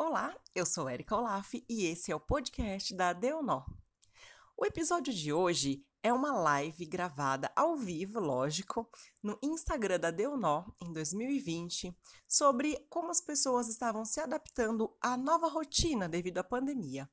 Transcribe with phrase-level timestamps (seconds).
[0.00, 3.64] Olá, eu sou Erika Olaf e esse é o podcast da Deonó.
[4.56, 8.88] O episódio de hoje é uma live gravada ao vivo, lógico,
[9.20, 11.92] no Instagram da Deonó em 2020,
[12.28, 17.10] sobre como as pessoas estavam se adaptando à nova rotina devido à pandemia.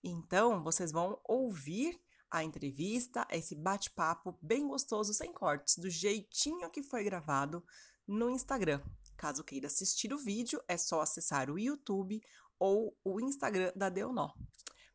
[0.00, 2.00] Então, vocês vão ouvir
[2.30, 7.60] a entrevista, esse bate-papo bem gostoso, sem cortes, do jeitinho que foi gravado
[8.06, 8.80] no Instagram.
[9.20, 12.22] Caso queira assistir o vídeo, é só acessar o YouTube
[12.58, 14.32] ou o Instagram da Deonó.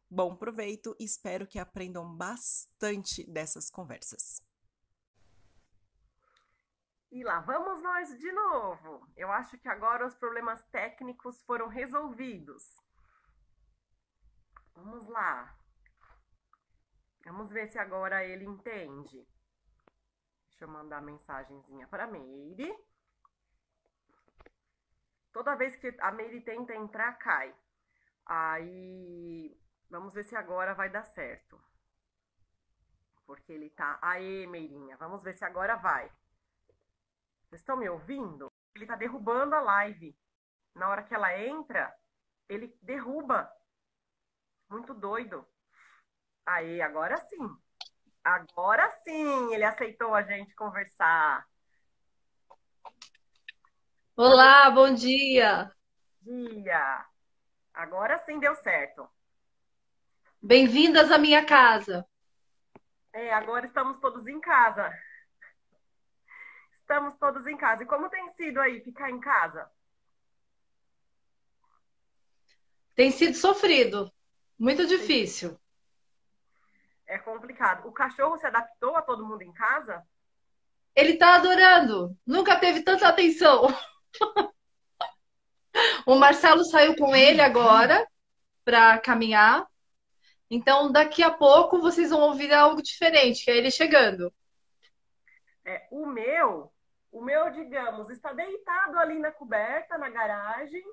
[0.09, 4.43] Bom proveito e espero que aprendam bastante dessas conversas.
[7.11, 9.07] E lá vamos nós de novo.
[9.15, 12.81] Eu acho que agora os problemas técnicos foram resolvidos.
[14.73, 15.55] Vamos lá.
[17.25, 19.23] Vamos ver se agora ele entende.
[20.47, 22.75] Deixa eu mandar mensagenzinha para Meire.
[25.35, 27.53] Toda vez que a Meire tenta entrar, cai.
[28.25, 29.53] Aí,
[29.89, 31.61] vamos ver se agora vai dar certo.
[33.25, 33.99] Porque ele tá...
[34.01, 36.09] Aê, Meirinha, vamos ver se agora vai.
[37.49, 38.49] Vocês estão me ouvindo?
[38.73, 40.17] Ele tá derrubando a live.
[40.73, 41.93] Na hora que ela entra,
[42.47, 43.51] ele derruba.
[44.69, 45.45] Muito doido.
[46.45, 47.61] Aí, agora sim.
[48.23, 51.45] Agora sim, ele aceitou a gente conversar.
[54.17, 55.71] Olá, bom dia.
[56.21, 57.05] Dia.
[57.73, 59.09] Agora sim deu certo.
[60.41, 62.05] Bem-vindas à minha casa.
[63.13, 64.91] É, agora estamos todos em casa.
[66.73, 67.83] Estamos todos em casa.
[67.83, 69.69] E como tem sido aí ficar em casa?
[72.95, 74.11] Tem sido sofrido,
[74.57, 75.57] muito difícil.
[77.07, 77.87] É complicado.
[77.87, 80.05] O cachorro se adaptou a todo mundo em casa?
[80.95, 82.17] Ele tá adorando.
[82.25, 83.67] Nunca teve tanta atenção.
[86.05, 88.07] o Marcelo saiu com ele agora
[88.63, 89.65] para caminhar.
[90.49, 94.33] Então, daqui a pouco vocês vão ouvir algo diferente, que é ele chegando.
[95.63, 96.71] É, o meu,
[97.11, 100.83] o meu, digamos, está deitado ali na coberta, na garagem.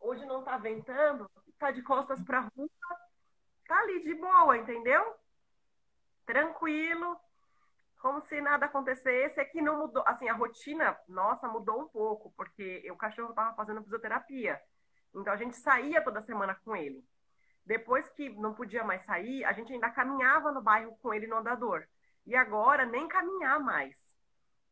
[0.00, 2.68] Hoje não está ventando, está de costas para a rua
[3.70, 5.14] tá ali de boa, entendeu?
[6.26, 7.16] Tranquilo,
[8.00, 9.40] como se nada acontecesse.
[9.40, 13.54] É que não mudou, assim, a rotina nossa mudou um pouco, porque o cachorro tava
[13.54, 14.60] fazendo fisioterapia.
[15.14, 17.04] Então a gente saía toda semana com ele.
[17.64, 21.36] Depois que não podia mais sair, a gente ainda caminhava no bairro com ele no
[21.36, 21.86] andador.
[22.26, 23.96] E agora nem caminhar mais.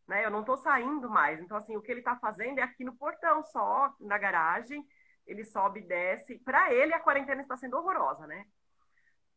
[0.07, 0.25] Né?
[0.25, 1.41] Eu não tô saindo mais.
[1.41, 4.87] Então, assim, o que ele tá fazendo é aqui no portão só, na garagem.
[5.27, 6.39] Ele sobe e desce.
[6.39, 8.47] Para ele, a quarentena está sendo horrorosa, né?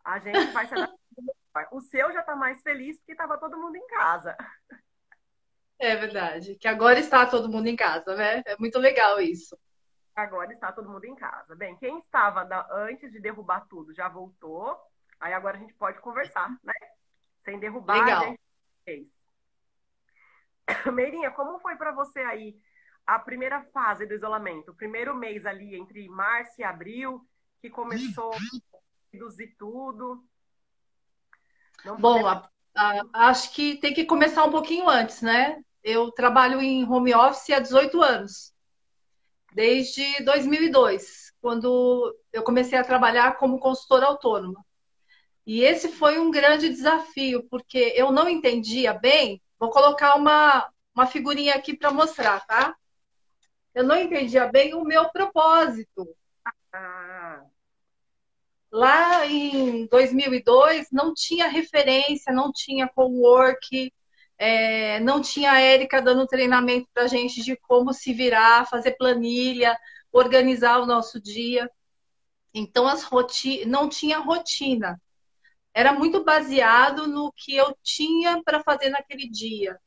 [0.03, 0.97] a gente vai se adaptar.
[1.71, 4.35] O seu já está mais feliz porque estava todo mundo em casa.
[5.77, 6.55] É verdade.
[6.55, 8.41] Que agora está todo mundo em casa, né?
[8.45, 9.57] É muito legal isso.
[10.15, 11.55] Agora está todo mundo em casa.
[11.55, 14.77] Bem, quem estava da, antes de derrubar tudo já voltou.
[15.19, 16.73] Aí agora a gente pode conversar, né?
[17.43, 18.23] Sem derrubar, legal.
[18.23, 18.41] a gente
[18.85, 19.07] fez.
[20.93, 22.59] Meirinha, como foi para você aí
[23.05, 24.71] a primeira fase do isolamento?
[24.71, 27.27] O primeiro mês ali entre março e abril,
[27.59, 28.33] que começou
[29.11, 30.23] reduzir tudo?
[31.85, 35.61] Não Bom, a, a, acho que tem que começar um pouquinho antes, né?
[35.83, 38.53] Eu trabalho em home office há 18 anos,
[39.53, 44.63] desde 2002, quando eu comecei a trabalhar como consultora autônoma.
[45.45, 49.41] E esse foi um grande desafio, porque eu não entendia bem.
[49.59, 52.75] Vou colocar uma, uma figurinha aqui para mostrar, tá?
[53.73, 56.07] Eu não entendia bem o meu propósito.
[56.71, 57.43] Ah.
[58.71, 63.93] Lá em 2002 não tinha referência, não tinha co-work,
[64.37, 68.93] é, não tinha a Érica dando treinamento para a gente de como se virar, fazer
[68.97, 69.77] planilha,
[70.11, 71.69] organizar o nosso dia.
[72.53, 74.99] Então as roti não tinha rotina.
[75.73, 79.79] Era muito baseado no que eu tinha para fazer naquele dia.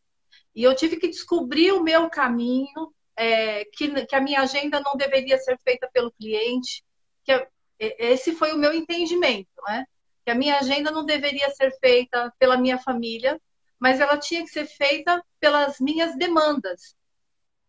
[0.55, 4.97] E eu tive que descobrir o meu caminho, é, que, que a minha agenda não
[4.97, 6.85] deveria ser feita pelo cliente,
[7.25, 7.33] que
[7.79, 9.85] esse foi o meu entendimento, né?
[10.25, 13.41] Que a minha agenda não deveria ser feita pela minha família,
[13.79, 16.97] mas ela tinha que ser feita pelas minhas demandas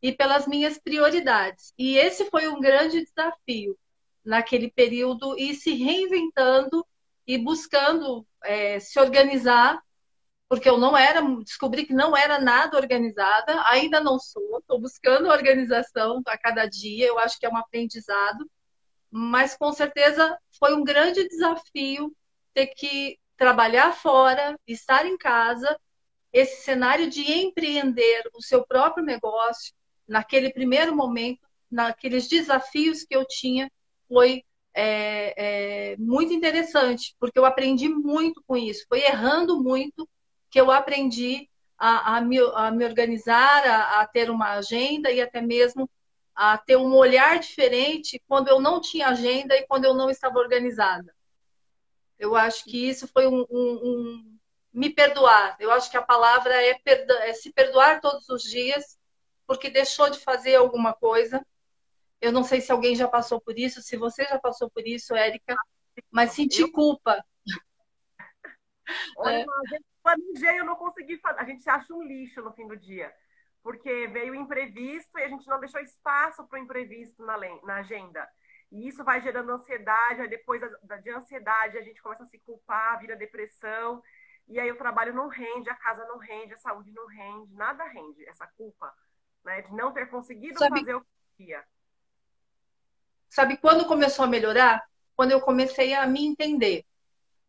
[0.01, 1.73] e pelas minhas prioridades.
[1.77, 3.77] E esse foi um grande desafio
[4.23, 6.85] naquele período e se reinventando
[7.27, 9.81] e buscando é, se organizar,
[10.47, 15.29] porque eu não era, descobri que não era nada organizada, ainda não sou, estou buscando
[15.29, 18.49] organização a cada dia, eu acho que é um aprendizado
[19.17, 22.13] mas com certeza foi um grande desafio
[22.53, 25.79] ter que trabalhar fora, estar em casa,
[26.33, 29.73] esse cenário de empreender o seu próprio negócio,
[30.05, 33.71] naquele primeiro momento, naqueles desafios que eu tinha
[34.09, 38.85] foi é, é, muito interessante, porque eu aprendi muito com isso.
[38.89, 40.09] Foi errando muito
[40.51, 45.21] que eu aprendi a, a, me, a me, organizar, a, a, ter uma agenda e
[45.21, 45.89] até mesmo
[46.35, 50.37] a ter um olhar diferente quando eu não tinha agenda e quando eu não estava
[50.37, 51.15] organizada.
[52.19, 54.37] Eu acho que isso foi um, um, um
[54.73, 55.55] me perdoar.
[55.59, 58.97] Eu acho que a palavra é, perdo é se perdoar todos os dias
[59.47, 61.45] porque deixou de fazer alguma coisa.
[62.19, 65.15] Eu não sei se alguém já passou por isso, se você já passou por isso,
[65.15, 65.55] Érica,
[66.11, 67.23] mas sentir culpa.
[69.17, 69.45] Olha, é.
[70.01, 71.39] planejei, eu não consegui fazer.
[71.39, 73.13] A gente acha um lixo no fim do dia,
[73.65, 77.77] porque veio o imprevisto e a gente não deixou espaço para o imprevisto na, na
[77.77, 78.29] agenda.
[78.71, 80.61] E isso vai gerando ansiedade, aí depois
[81.01, 84.03] de ansiedade a gente começa a se culpar, vira depressão,
[84.47, 87.83] e aí o trabalho não rende, a casa não rende, a saúde não rende, nada
[87.85, 88.93] rende, essa culpa,
[89.43, 91.63] né, de não ter conseguido sabe, fazer o que queria.
[93.27, 94.87] Sabe quando começou a melhorar?
[95.15, 96.85] Quando eu comecei a me entender,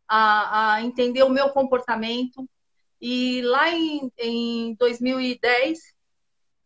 [0.07, 2.49] a, a entender o meu comportamento.
[2.99, 5.95] E lá em, em 2010,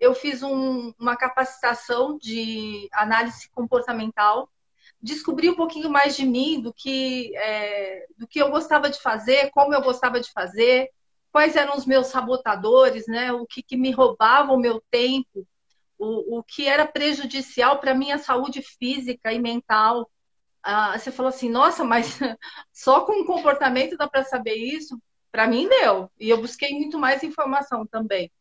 [0.01, 4.49] eu fiz um, uma capacitação de análise comportamental,
[4.99, 9.51] descobri um pouquinho mais de mim, do que, é, do que eu gostava de fazer,
[9.51, 10.89] como eu gostava de fazer,
[11.31, 13.31] quais eram os meus sabotadores, né?
[13.31, 15.47] o que, que me roubava o meu tempo,
[15.99, 20.09] o, o que era prejudicial para minha saúde física e mental.
[20.63, 22.17] Ah, você falou assim, nossa, mas
[22.73, 24.99] só com o comportamento dá para saber isso?
[25.31, 26.09] Para mim deu.
[26.19, 28.31] E eu busquei muito mais informação também.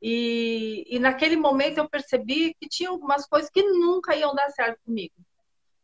[0.00, 4.78] E, e naquele momento eu percebi que tinha algumas coisas que nunca iam dar certo
[4.84, 5.14] comigo.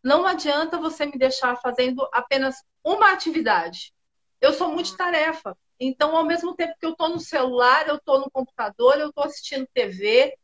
[0.03, 3.93] Não adianta você me deixar fazendo apenas uma atividade.
[4.41, 5.57] Eu sou multitarefa.
[5.81, 9.25] Então, ao mesmo tempo que eu estou no celular, eu estou no computador, eu estou
[9.25, 10.37] assistindo TV,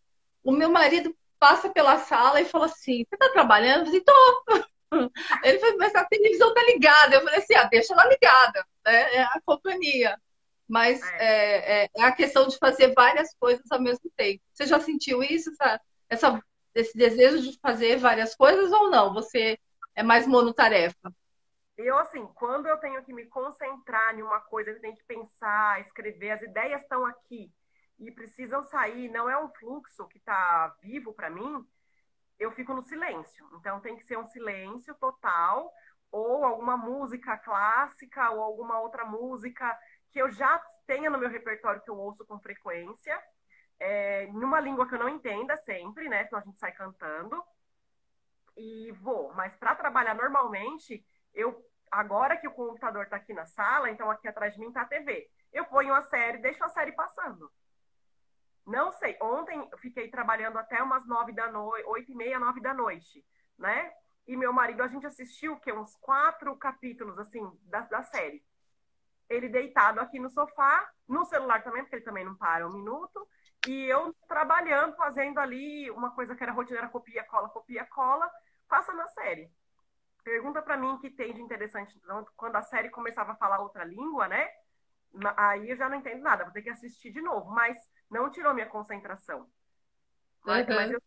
[0.42, 3.80] o meu marido passa pela sala e fala assim: Você está trabalhando?
[3.80, 4.44] Eu falei: Tô.
[5.44, 7.14] Ele falou: Mas a televisão está ligada.
[7.14, 8.66] Eu falei assim: Ah, deixa ela ligada.
[8.84, 9.14] Né?
[9.16, 10.18] É a companhia.
[10.70, 11.16] Mas é.
[11.18, 14.40] É, é, é, a questão de fazer várias coisas ao mesmo tempo.
[14.52, 19.12] Você já sentiu isso, essa, essa, esse desejo de fazer várias coisas ou não?
[19.12, 19.58] Você
[19.96, 21.12] é mais monotarefa?
[21.76, 25.80] Eu, assim, quando eu tenho que me concentrar em uma coisa, eu tenho que pensar,
[25.80, 27.50] escrever, as ideias estão aqui
[27.98, 31.66] e precisam sair, não é um fluxo que está vivo para mim,
[32.38, 33.44] eu fico no silêncio.
[33.58, 35.72] Então tem que ser um silêncio total,
[36.12, 39.76] ou alguma música clássica, ou alguma outra música
[40.12, 43.18] que eu já tenha no meu repertório que eu ouço com frequência,
[43.78, 46.24] é, numa língua que eu não entenda sempre, né?
[46.24, 47.42] Senão a gente sai cantando.
[48.56, 49.32] E vou.
[49.34, 54.28] Mas para trabalhar normalmente, eu agora que o computador está aqui na sala, então aqui
[54.28, 55.30] atrás de mim está a TV.
[55.52, 57.50] Eu ponho a série, deixo a série passando.
[58.66, 59.16] Não sei.
[59.20, 63.24] Ontem eu fiquei trabalhando até umas nove da noite, oito e meia, nove da noite,
[63.58, 63.92] né?
[64.26, 68.44] E meu marido, a gente assistiu que uns quatro capítulos assim da, da série
[69.30, 73.26] ele deitado aqui no sofá, no celular também, porque ele também não para um minuto,
[73.66, 78.30] e eu trabalhando, fazendo ali uma coisa que era rotineira, copia, cola, copia, cola,
[78.68, 79.50] passa na série.
[80.24, 83.84] Pergunta para mim que tem de interessante, então, quando a série começava a falar outra
[83.84, 84.48] língua, né?
[85.36, 87.76] Aí eu já não entendo nada, vou ter que assistir de novo, mas
[88.10, 89.40] não tirou minha concentração.
[89.40, 89.48] Uhum.
[90.44, 91.00] Mas eu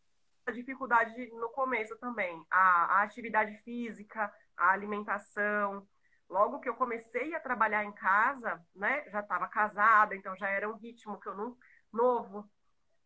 [0.45, 2.45] a dificuldade no começo também.
[2.49, 5.87] A, a atividade física, a alimentação,
[6.33, 10.67] Logo que eu comecei a trabalhar em casa, né, já estava casada, então já era
[10.67, 11.55] um ritmo que eu não
[11.91, 12.49] novo,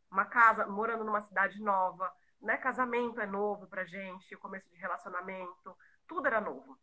[0.09, 2.09] uma casa morando numa cidade nova,
[2.41, 6.79] né, casamento é novo pra gente, o começo de relacionamento, tudo era novo.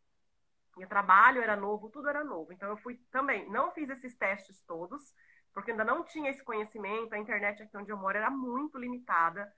[0.77, 2.53] O trabalho era novo, tudo era novo.
[2.53, 5.15] Então eu fui também, não fiz esses testes todos,
[5.51, 9.51] porque ainda não tinha esse conhecimento, a internet aqui onde eu moro era muito limitada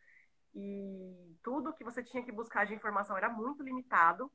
[0.54, 4.30] e tudo que você tinha que buscar de informação era muito limitado.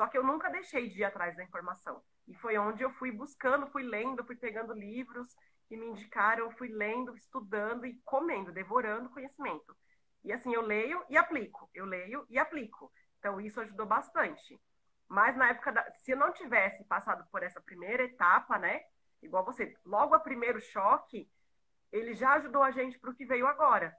[0.00, 2.02] Só que eu nunca deixei de ir atrás da informação.
[2.26, 5.36] E foi onde eu fui buscando, fui lendo, fui pegando livros
[5.68, 9.76] que me indicaram, fui lendo, estudando e comendo, devorando conhecimento.
[10.24, 12.90] E assim, eu leio e aplico, eu leio e aplico.
[13.18, 14.58] Então, isso ajudou bastante.
[15.06, 15.92] Mas na época, da...
[15.92, 18.80] se eu não tivesse passado por essa primeira etapa, né?
[19.22, 21.30] Igual você, logo a primeiro choque,
[21.92, 23.94] ele já ajudou a gente para o que veio agora.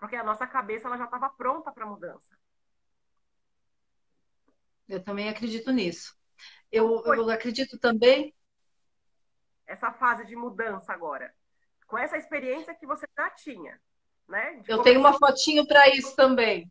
[0.00, 2.36] Porque a nossa cabeça ela já estava pronta para a mudança.
[4.88, 6.16] Eu também acredito nisso.
[6.70, 8.34] Eu, eu acredito também.
[9.66, 11.34] Essa fase de mudança agora,
[11.86, 13.80] com essa experiência que você já tinha,
[14.28, 14.62] né?
[14.68, 16.70] Eu tenho uma fotinho para isso também.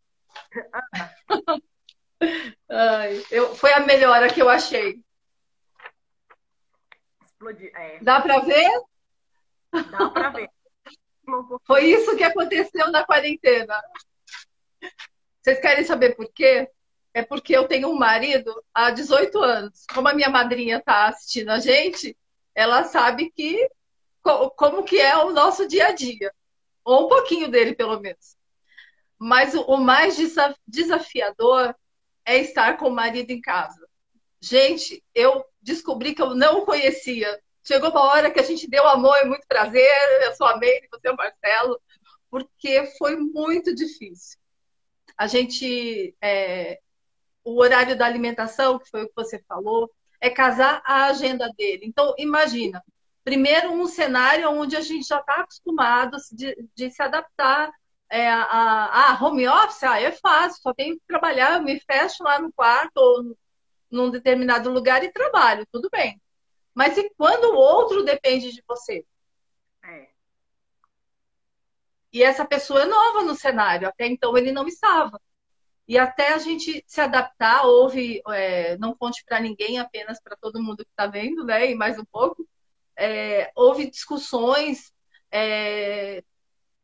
[2.70, 5.04] Ai, eu, foi a melhora que eu achei.
[7.22, 7.72] Explodir.
[7.76, 8.00] É.
[8.02, 8.82] Dá para ver?
[9.92, 10.50] Dá para ver.
[11.66, 13.82] Foi isso que aconteceu na quarentena.
[15.42, 16.70] Vocês querem saber por quê?
[17.16, 19.86] É porque eu tenho um marido há 18 anos.
[19.94, 22.16] Como a minha madrinha está assistindo a gente,
[22.54, 23.70] ela sabe que
[24.58, 26.34] como que é o nosso dia a dia.
[26.84, 28.36] Ou um pouquinho dele, pelo menos.
[29.18, 30.18] Mas o mais
[30.68, 31.74] desafiador
[32.26, 33.88] é estar com o marido em casa.
[34.42, 37.42] Gente, eu descobri que eu não o conhecia.
[37.64, 39.90] Chegou uma hora que a gente deu amor e muito prazer.
[40.24, 41.80] Eu sou a Meire, você é o Marcelo.
[42.30, 44.38] Porque foi muito difícil
[45.18, 46.14] a gente.
[46.22, 46.80] É,
[47.46, 51.86] o horário da alimentação, que foi o que você falou, é casar a agenda dele.
[51.86, 52.84] Então, imagina,
[53.24, 57.72] primeiro um cenário onde a gente já está acostumado de, de, se adaptar
[58.10, 62.24] é, a, a, home office, ah, é fácil, só tenho que trabalhar, eu me fecho
[62.24, 63.38] lá no quarto ou
[63.92, 66.20] num determinado lugar e trabalho, tudo bem.
[66.74, 69.06] Mas e quando o outro depende de você?
[69.84, 70.10] É.
[72.12, 75.20] E essa pessoa é nova no cenário, até então ele não estava.
[75.88, 80.62] E até a gente se adaptar, houve, é, não conte para ninguém, apenas para todo
[80.62, 81.70] mundo que está vendo, né?
[81.70, 82.48] E mais um pouco,
[82.98, 84.92] é, houve discussões,
[85.32, 86.24] é,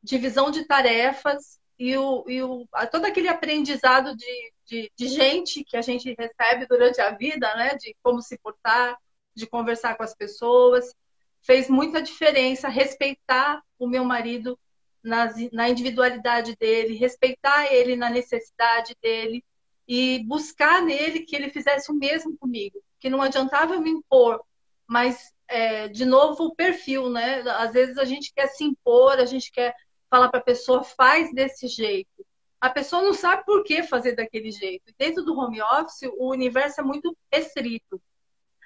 [0.03, 5.77] divisão de tarefas e, o, e o, todo aquele aprendizado de, de, de, gente que
[5.77, 7.75] a gente recebe durante a vida, né?
[7.75, 8.95] De como se portar,
[9.33, 10.93] de conversar com as pessoas,
[11.41, 14.59] fez muita diferença respeitar o meu marido
[15.03, 19.43] na, na individualidade dele, respeitar ele na necessidade dele
[19.87, 22.81] e buscar nele que ele fizesse o mesmo comigo.
[22.99, 24.41] Que não adiantava eu me impor,
[24.87, 27.41] mas, é, de novo, o perfil, né?
[27.57, 29.75] Às vezes a gente quer se impor, a gente quer
[30.09, 32.25] falar para a pessoa, faz desse jeito.
[32.59, 34.93] A pessoa não sabe por que fazer daquele jeito.
[34.97, 37.99] Dentro do home office, o universo é muito restrito.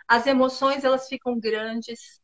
[0.08, 2.20] As emoções, elas ficam grandes.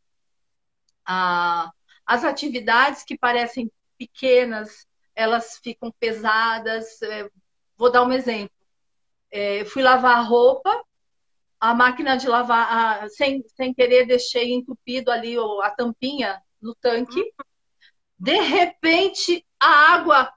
[1.05, 1.71] Ah,
[2.05, 6.99] as atividades que parecem pequenas, elas ficam pesadas.
[7.03, 7.29] É,
[7.77, 8.55] vou dar um exemplo.
[9.29, 10.83] É, fui lavar a roupa,
[11.59, 17.31] a máquina de lavar, a, sem, sem querer, deixei entupido ali a tampinha no tanque.
[18.17, 20.33] De repente, a água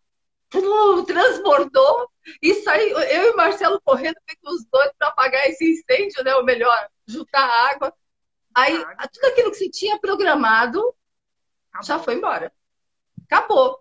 [1.06, 2.10] transbordou
[2.42, 2.98] e saiu.
[2.98, 6.34] Eu e o Marcelo correndo os dois para apagar esse incêndio, né?
[6.36, 7.92] Ou melhor, juntar água.
[8.54, 10.94] Aí, tudo aquilo que se tinha programado
[11.82, 12.52] já foi embora
[13.34, 13.78] acabou.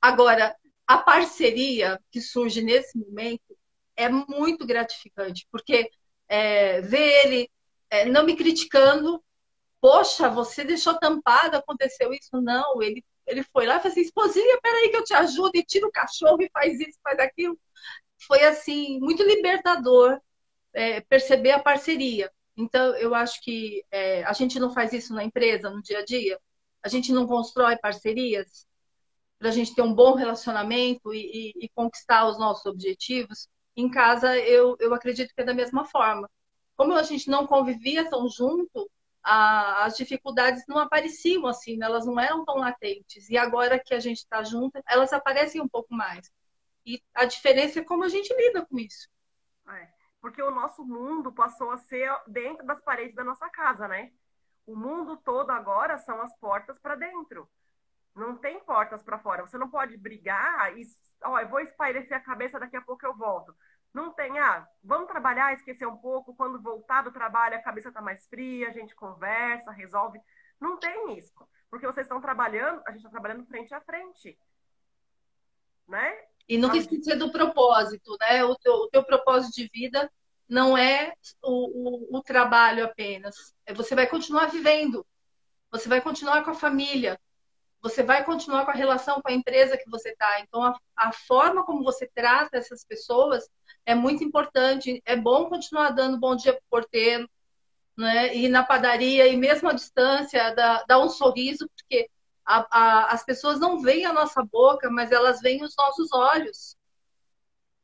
[0.00, 0.56] Agora,
[0.86, 3.56] a parceria que surge nesse momento
[3.96, 5.90] é muito gratificante, porque
[6.28, 7.50] é, ver ele
[7.90, 9.22] é, não me criticando,
[9.80, 12.40] poxa, você deixou tampado, aconteceu isso.
[12.40, 15.64] Não, ele, ele foi lá e falou assim, esposinha, peraí que eu te ajudo, e
[15.64, 17.58] tira o cachorro e faz isso, faz aquilo.
[18.26, 20.20] Foi, assim, muito libertador
[20.72, 22.30] é, perceber a parceria.
[22.56, 26.04] Então, eu acho que é, a gente não faz isso na empresa, no dia a
[26.04, 26.38] dia.
[26.82, 28.66] A gente não constrói parcerias
[29.44, 33.46] para a gente ter um bom relacionamento e, e, e, conquistar os nossos objetivos,
[33.76, 36.30] em casa eu, eu acredito que é da mesma forma.
[36.74, 38.90] Como a gente não convivia tão junto,
[39.22, 41.84] a, as dificuldades não apareciam assim, né?
[41.84, 43.28] elas não eram tão latentes.
[43.28, 46.32] E agora que a gente está junto, elas aparecem um pouco mais.
[46.86, 49.10] E a diferença é como a gente lida com isso.
[49.68, 49.88] É,
[50.22, 54.10] porque o nosso mundo passou a ser dentro das paredes da nossa casa, né?
[54.66, 57.46] O mundo todo agora são as portas para dentro.
[58.14, 59.44] Não tem portas para fora.
[59.44, 60.86] Você não pode brigar e,
[61.24, 63.54] ó, eu vou espairecer a cabeça, daqui a pouco eu volto.
[63.92, 66.34] Não tem, ah, vamos trabalhar, esquecer um pouco.
[66.34, 70.20] Quando voltar do trabalho, a cabeça está mais fria, a gente conversa, resolve.
[70.60, 71.32] Não tem isso.
[71.68, 74.38] Porque vocês estão trabalhando, a gente está trabalhando frente a frente.
[75.88, 76.16] Né?
[76.48, 78.44] E não esquecer do propósito, né?
[78.44, 80.10] O teu, o teu propósito de vida
[80.48, 83.54] não é o, o, o trabalho apenas.
[83.66, 85.04] É você vai continuar vivendo.
[85.70, 87.18] Você vai continuar com a família
[87.84, 90.40] você vai continuar com a relação com a empresa que você está.
[90.40, 93.46] Então, a, a, forma como você trata essas pessoas
[93.84, 95.02] é muito importante.
[95.04, 97.28] É bom continuar dando bom dia para o porteiro,
[97.94, 98.34] né?
[98.34, 102.08] ir na padaria e mesmo à distância, dar, um sorriso, porque
[102.46, 106.78] a, a, as pessoas não veem a nossa boca, mas elas veem os nossos olhos.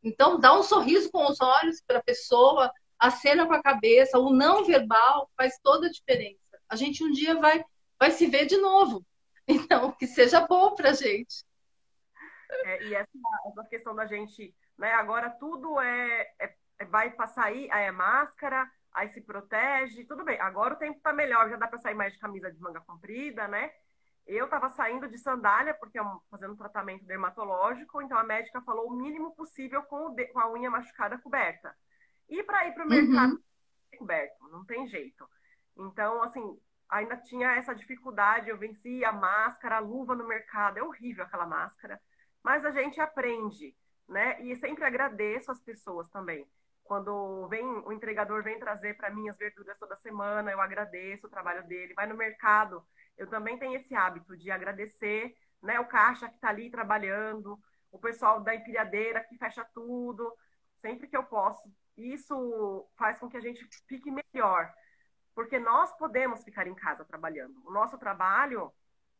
[0.02, 4.32] Então, dá um sorriso com os olhos para a pessoa, acena com a cabeça, o
[4.32, 6.38] não verbal faz toda a diferença.
[6.70, 7.62] A gente um dia vai,
[7.98, 9.04] vai se ver de novo.
[9.50, 11.44] Então, que seja bom para a gente.
[12.64, 13.10] É, e essa,
[13.46, 14.92] essa, questão da gente, né?
[14.92, 20.24] Agora tudo é, é, é vai passar aí, aí é máscara, aí se protege, tudo
[20.24, 20.40] bem.
[20.40, 23.46] Agora o tempo está melhor, já dá para sair mais de camisa de manga comprida,
[23.48, 23.70] né?
[24.26, 28.88] Eu estava saindo de sandália porque eu fazendo um tratamento dermatológico, então a médica falou
[28.88, 31.74] o mínimo possível com, de, com a unha machucada coberta.
[32.28, 33.98] E para ir para o mercado uhum.
[33.98, 35.26] coberto, não tem jeito.
[35.76, 36.60] Então, assim,
[36.90, 38.48] ainda tinha essa dificuldade.
[38.50, 40.78] Eu venci a máscara, a luva no mercado.
[40.78, 42.00] É horrível aquela máscara.
[42.42, 43.74] Mas a gente aprende,
[44.08, 44.40] né?
[44.42, 46.46] E sempre agradeço as pessoas também.
[46.84, 51.30] Quando vem o entregador vem trazer para mim as verduras toda semana, eu agradeço o
[51.30, 51.94] trabalho dele.
[51.94, 52.84] Vai no mercado,
[53.16, 55.78] eu também tenho esse hábito de agradecer, né?
[55.78, 57.56] O caixa que está ali trabalhando,
[57.92, 60.32] o pessoal da empilhadeira que fecha tudo,
[60.80, 61.70] sempre que eu posso.
[61.96, 64.72] Isso faz com que a gente fique melhor,
[65.40, 67.66] porque nós podemos ficar em casa trabalhando.
[67.66, 68.70] O nosso trabalho,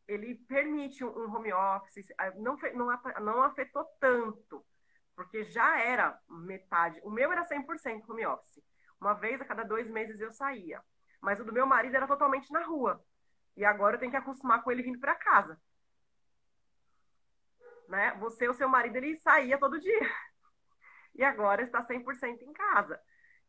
[0.07, 4.63] ele permite um home office, não, não, não afetou tanto,
[5.15, 7.01] porque já era metade.
[7.03, 8.63] O meu era 100% home office.
[8.99, 10.79] Uma vez a cada dois meses eu saía.
[11.19, 13.03] Mas o do meu marido era totalmente na rua.
[13.57, 15.59] E agora eu tenho que acostumar com ele vindo para casa.
[17.89, 18.15] Né?
[18.19, 19.99] Você, o seu marido, ele saía todo dia.
[21.13, 22.97] E agora está 100% em casa.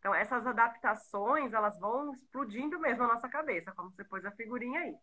[0.03, 4.81] Então, essas adaptações, elas vão explodindo mesmo na nossa cabeça, como você pôs a figurinha
[4.81, 4.97] aí.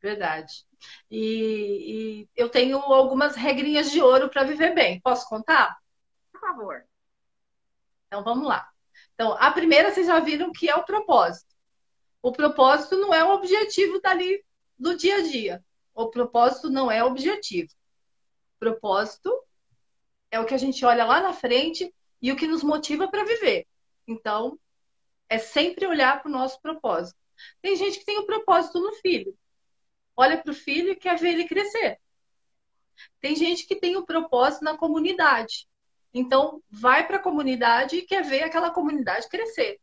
[0.00, 0.64] Verdade.
[1.10, 4.98] E, e eu tenho algumas regrinhas de ouro para viver bem.
[5.02, 5.76] Posso contar?
[6.32, 6.86] Por favor.
[8.06, 8.66] Então, vamos lá.
[9.12, 11.54] Então, a primeira, vocês já viram que é o propósito.
[12.22, 14.42] O propósito não é o objetivo dali
[14.78, 15.62] do dia a dia.
[15.94, 17.68] O propósito não é objetivo.
[18.56, 19.30] O propósito
[20.30, 23.26] é o que a gente olha lá na frente e o que nos motiva para
[23.26, 23.66] viver.
[24.06, 24.58] Então,
[25.28, 27.18] é sempre olhar para o nosso propósito.
[27.60, 29.36] Tem gente que tem o propósito no filho.
[30.16, 31.98] Olha para o filho e quer ver ele crescer.
[33.20, 35.66] Tem gente que tem o propósito na comunidade.
[36.12, 39.80] Então, vai para a comunidade e quer ver aquela comunidade crescer.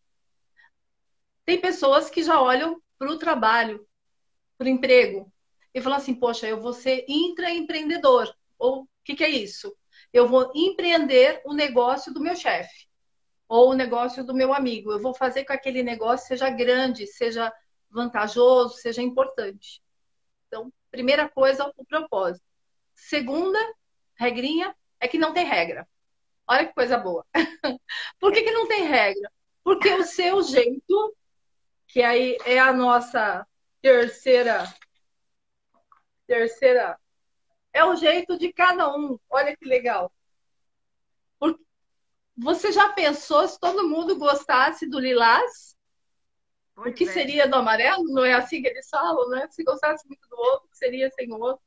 [1.44, 3.88] Tem pessoas que já olham para o trabalho,
[4.56, 5.34] para o emprego,
[5.74, 8.32] e falam assim: Poxa, eu vou ser intraempreendedor.
[8.60, 9.76] Ou o que, que é isso?
[10.14, 12.89] Eu vou empreender o negócio do meu chefe
[13.50, 14.92] ou o negócio do meu amigo.
[14.92, 17.52] Eu vou fazer com que aquele negócio seja grande, seja
[17.90, 19.82] vantajoso, seja importante.
[20.48, 22.46] Então, primeira coisa, o propósito.
[22.94, 23.60] Segunda
[24.16, 25.88] regrinha é que não tem regra.
[26.48, 27.26] Olha que coisa boa.
[28.20, 29.32] Por que, que não tem regra?
[29.64, 31.16] Porque o seu jeito,
[31.88, 33.46] que aí é a nossa
[33.82, 34.64] terceira
[36.28, 37.00] terceira
[37.74, 39.18] é o jeito de cada um.
[39.28, 40.12] Olha que legal.
[42.42, 45.76] Você já pensou se todo mundo gostasse do lilás?
[46.74, 47.08] Pois o que é.
[47.12, 48.04] seria do amarelo?
[48.06, 49.48] Não é assim que eles falam, né?
[49.50, 51.62] Se gostasse muito do outro, o que seria sem o outro?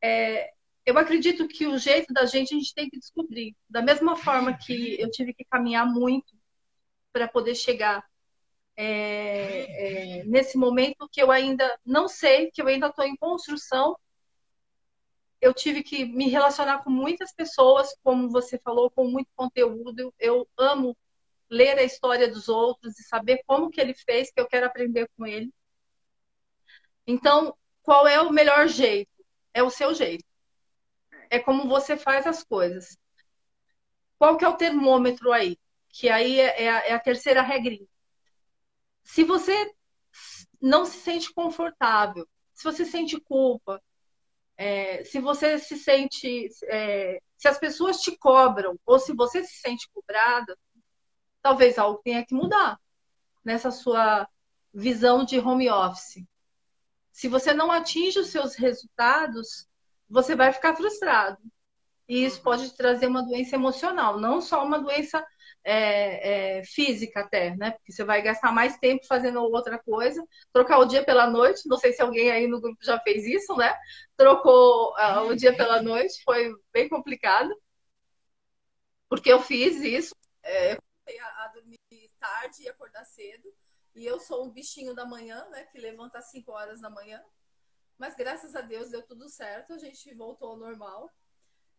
[0.00, 0.50] É,
[0.86, 3.54] eu acredito que o jeito da gente a gente tem que descobrir.
[3.68, 6.34] Da mesma forma que eu tive que caminhar muito
[7.12, 8.02] para poder chegar
[8.74, 13.98] é, é, nesse momento que eu ainda não sei, que eu ainda estou em construção,
[15.40, 20.12] eu tive que me relacionar com muitas pessoas, como você falou, com muito conteúdo.
[20.18, 20.96] Eu amo
[21.48, 25.08] ler a história dos outros e saber como que ele fez, que eu quero aprender
[25.16, 25.52] com ele.
[27.06, 29.10] Então, qual é o melhor jeito?
[29.54, 30.24] É o seu jeito.
[31.30, 32.98] É como você faz as coisas.
[34.18, 35.56] Qual que é o termômetro aí?
[35.88, 37.88] Que aí é, é a, é a terceira regrinha.
[39.04, 39.72] Se você
[40.60, 43.80] não se sente confortável, se você sente culpa,
[44.58, 49.54] é, se você se sente, é, se as pessoas te cobram ou se você se
[49.60, 50.58] sente cobrada,
[51.40, 52.76] talvez algo tenha que mudar
[53.44, 54.28] nessa sua
[54.74, 56.24] visão de home office.
[57.12, 59.68] Se você não atinge os seus resultados,
[60.10, 61.38] você vai ficar frustrado.
[62.08, 65.24] E isso pode trazer uma doença emocional, não só uma doença
[65.70, 67.72] é, é, física até, né?
[67.72, 71.68] Porque você vai gastar mais tempo fazendo outra coisa, trocar o dia pela noite.
[71.68, 73.74] Não sei se alguém aí no grupo já fez isso, né?
[74.16, 77.54] Trocou uh, o dia pela noite, foi bem complicado.
[79.10, 80.14] Porque eu fiz isso.
[80.42, 80.72] É...
[80.72, 81.76] A, a dormir
[82.18, 83.52] tarde e acordar cedo.
[83.94, 85.64] E eu sou um bichinho da manhã, né?
[85.64, 87.22] Que levanta às 5 horas da manhã.
[87.98, 91.10] Mas graças a Deus deu tudo certo, a gente voltou ao normal.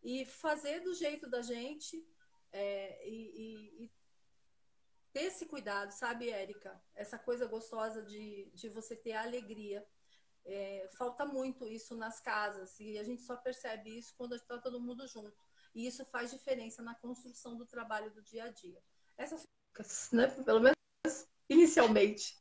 [0.00, 2.06] E fazer do jeito da gente,
[2.52, 3.92] é, e, e, e,
[5.12, 6.80] ter esse cuidado, sabe, Érica?
[6.94, 9.86] Essa coisa gostosa de, de você ter alegria.
[10.44, 14.80] É, falta muito isso nas casas e a gente só percebe isso quando está todo
[14.80, 15.36] mundo junto.
[15.74, 18.82] E isso faz diferença na construção do trabalho do dia a dia.
[19.16, 19.46] Essas,
[20.12, 20.28] né?
[20.44, 22.38] Pelo menos inicialmente.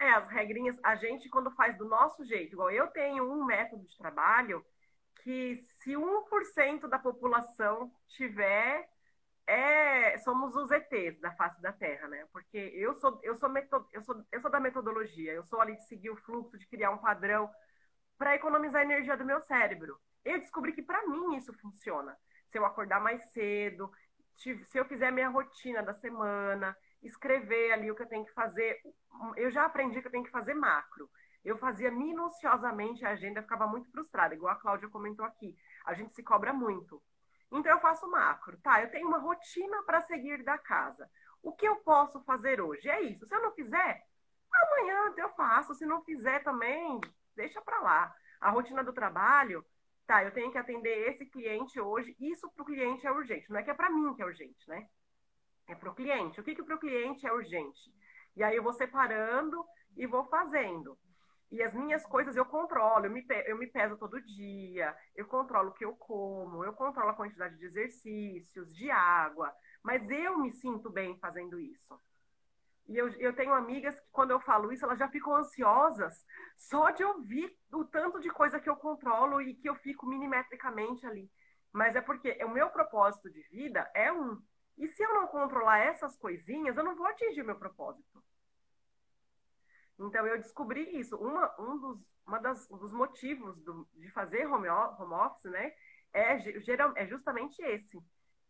[0.00, 3.84] É, as regrinhas, a gente quando faz do nosso jeito, igual eu tenho um método
[3.84, 4.64] de trabalho
[5.22, 8.88] que se 1% da população tiver,
[9.46, 12.26] é, somos os ETs da face da Terra, né?
[12.32, 15.74] Porque eu sou, eu sou, metod, eu sou, eu sou da metodologia, eu sou ali
[15.76, 17.50] de seguir o fluxo, de criar um padrão
[18.18, 19.98] para economizar a energia do meu cérebro.
[20.24, 22.16] Eu descobri que para mim isso funciona.
[22.48, 23.90] Se eu acordar mais cedo,
[24.34, 28.32] se eu fizer a minha rotina da semana, escrever ali o que eu tenho que
[28.32, 28.80] fazer,
[29.36, 31.08] eu já aprendi que eu tenho que fazer macro
[31.44, 35.56] eu fazia minuciosamente a agenda, ficava muito frustrada, igual a Cláudia comentou aqui.
[35.84, 37.02] A gente se cobra muito.
[37.50, 38.82] Então eu faço macro, tá?
[38.82, 41.08] Eu tenho uma rotina para seguir da casa.
[41.42, 42.88] O que eu posso fazer hoje?
[42.88, 43.26] É isso.
[43.26, 44.04] Se eu não fizer,
[44.52, 45.74] amanhã eu faço.
[45.74, 47.00] Se não fizer também,
[47.34, 48.14] deixa para lá.
[48.40, 49.64] A rotina do trabalho,
[50.06, 50.22] tá?
[50.22, 52.14] Eu tenho que atender esse cliente hoje.
[52.20, 53.50] Isso para o cliente é urgente.
[53.50, 54.86] Não é que é para mim que é urgente, né?
[55.66, 56.40] É para o cliente.
[56.40, 57.92] O que, que para o cliente é urgente?
[58.36, 59.64] E aí eu vou separando
[59.96, 60.98] e vou fazendo.
[61.50, 65.70] E as minhas coisas eu controlo, eu me, eu me peso todo dia, eu controlo
[65.70, 70.52] o que eu como, eu controlo a quantidade de exercícios, de água, mas eu me
[70.52, 71.98] sinto bem fazendo isso.
[72.88, 76.24] E eu, eu tenho amigas que, quando eu falo isso, elas já ficam ansiosas
[76.56, 81.06] só de ouvir o tanto de coisa que eu controlo e que eu fico milimetricamente
[81.06, 81.30] ali.
[81.70, 84.40] Mas é porque o meu propósito de vida é um.
[84.78, 88.22] E se eu não controlar essas coisinhas, eu não vou atingir o meu propósito.
[90.08, 91.16] Então eu descobri isso.
[91.16, 95.72] Uma, um dos, uma das, um dos motivos do, de fazer home, home office, né,
[96.12, 97.98] é, geral, é justamente esse,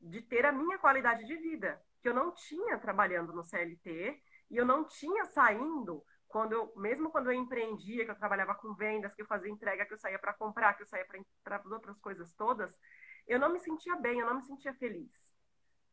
[0.00, 4.56] de ter a minha qualidade de vida, que eu não tinha trabalhando no CLT e
[4.56, 9.14] eu não tinha saindo quando eu, mesmo quando eu empreendia, que eu trabalhava com vendas,
[9.14, 11.06] que eu fazia entrega, que eu saía para comprar, que eu saía
[11.42, 12.78] para as outras coisas todas,
[13.26, 15.34] eu não me sentia bem, eu não me sentia feliz.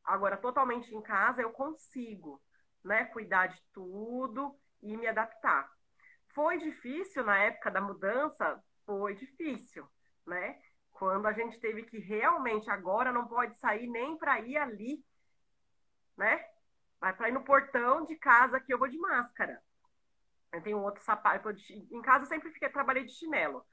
[0.04, 2.42] Agora, totalmente em casa, eu consigo,
[2.84, 5.70] né, cuidar de tudo e me adaptar.
[6.34, 8.62] Foi difícil na época da mudança?
[8.86, 9.88] Foi difícil,
[10.26, 10.60] né?
[10.92, 15.04] Quando a gente teve que realmente agora não pode sair nem para ir ali,
[16.16, 16.46] né?
[17.00, 19.62] Vai para ir no portão de casa que eu vou de máscara.
[20.54, 21.50] Eu tenho outro sapato.
[21.92, 23.66] Em casa sempre fiquei, trabalhei de chinelo.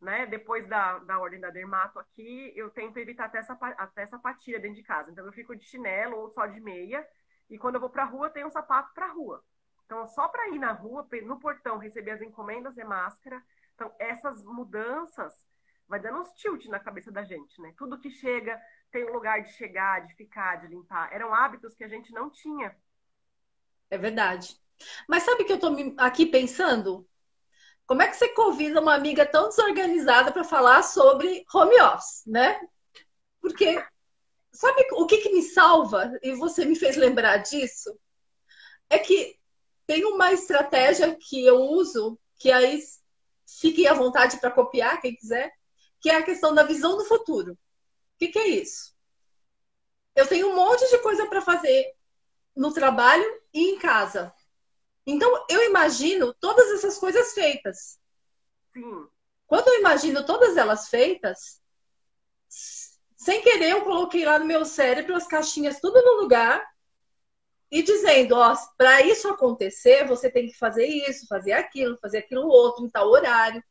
[0.00, 0.24] Né?
[0.26, 4.76] Depois da, da ordem da dermato aqui, eu tento evitar até, essa, até sapatilha dentro
[4.76, 5.10] de casa.
[5.10, 7.06] Então eu fico de chinelo ou só de meia.
[7.50, 9.44] E quando eu vou para rua, eu tenho um sapato para rua.
[9.90, 13.42] Então, só para ir na rua, no portão, receber as encomendas é máscara.
[13.74, 15.44] Então, essas mudanças
[15.88, 17.74] vai dando uns tilt na cabeça da gente, né?
[17.76, 18.56] Tudo que chega
[18.92, 21.12] tem um lugar de chegar, de ficar, de limpar.
[21.12, 22.72] Eram hábitos que a gente não tinha.
[23.90, 24.56] É verdade.
[25.08, 27.04] Mas sabe que eu estou aqui pensando?
[27.84, 32.60] Como é que você convida uma amiga tão desorganizada para falar sobre home office, né?
[33.40, 33.84] Porque
[34.52, 36.16] sabe o que, que me salva?
[36.22, 37.92] E você me fez lembrar disso?
[38.88, 39.39] É que
[39.90, 42.80] tem uma estratégia que eu uso, que aí
[43.44, 45.52] fiquem à vontade para copiar, quem quiser,
[46.00, 47.54] que é a questão da visão do futuro.
[47.54, 47.58] O
[48.16, 48.94] que, que é isso?
[50.14, 51.92] Eu tenho um monte de coisa para fazer
[52.54, 54.32] no trabalho e em casa.
[55.04, 57.98] Então, eu imagino todas essas coisas feitas.
[58.72, 59.08] Sim.
[59.44, 61.60] Quando eu imagino todas elas feitas,
[63.16, 66.64] sem querer, eu coloquei lá no meu cérebro as caixinhas tudo no lugar
[67.70, 72.48] e dizendo, ó, para isso acontecer, você tem que fazer isso, fazer aquilo, fazer aquilo
[72.48, 73.62] outro, em tal horário.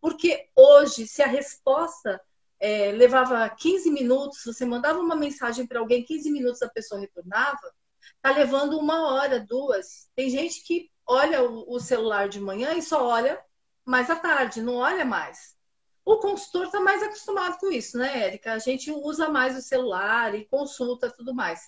[0.00, 2.20] Porque hoje, se a resposta
[2.58, 7.74] é, levava 15 minutos, você mandava uma mensagem para alguém, 15 minutos a pessoa retornava,
[8.22, 10.08] tá levando uma hora, duas.
[10.14, 13.38] Tem gente que olha o, o celular de manhã e só olha
[13.84, 15.56] mais à tarde, não olha mais.
[16.04, 18.52] O consultor está mais acostumado com isso, né, Érica?
[18.52, 21.60] A gente usa mais o celular e consulta tudo mais.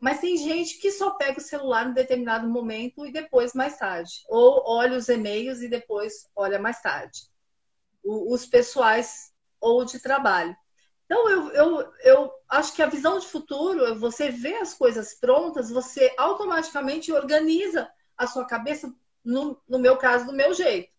[0.00, 4.24] Mas tem gente que só pega o celular em determinado momento e depois mais tarde.
[4.28, 7.20] Ou olha os e-mails e depois olha mais tarde.
[8.02, 10.56] O, os pessoais ou de trabalho.
[11.04, 15.68] Então, eu, eu, eu acho que a visão de futuro, você vê as coisas prontas,
[15.68, 20.90] você automaticamente organiza a sua cabeça, no, no meu caso, do meu jeito.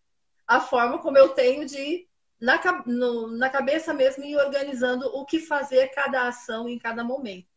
[0.46, 2.08] A forma como eu tenho de,
[2.40, 7.48] na, no, na cabeça mesmo, ir organizando o que fazer cada ação em cada momento.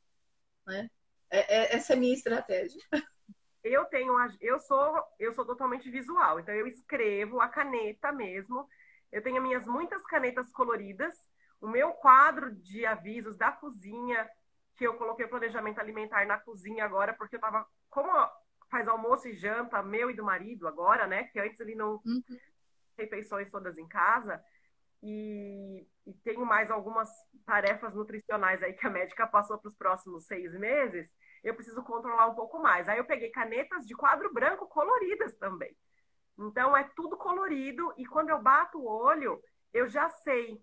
[0.66, 0.88] Né?
[1.34, 2.80] É, é, essa é a minha estratégia.
[3.64, 8.68] Eu tenho, eu sou, eu sou totalmente visual, então eu escrevo a caneta mesmo.
[9.10, 11.14] Eu tenho minhas muitas canetas coloridas,
[11.60, 14.28] o meu quadro de avisos da cozinha,
[14.76, 18.10] que eu coloquei o planejamento alimentar na cozinha agora, porque eu tava, como
[18.70, 21.24] faz almoço e janta, meu e do marido agora, né?
[21.24, 22.22] Que antes ele não uhum.
[22.96, 24.40] refeições todas em casa.
[25.02, 27.08] E, e, tenho mais algumas
[27.44, 31.10] tarefas nutricionais aí que a médica passou para os próximos seis meses
[31.44, 32.88] eu preciso controlar um pouco mais.
[32.88, 35.76] Aí eu peguei canetas de quadro branco coloridas também.
[36.38, 39.40] Então é tudo colorido e quando eu bato o olho,
[39.72, 40.60] eu já sei.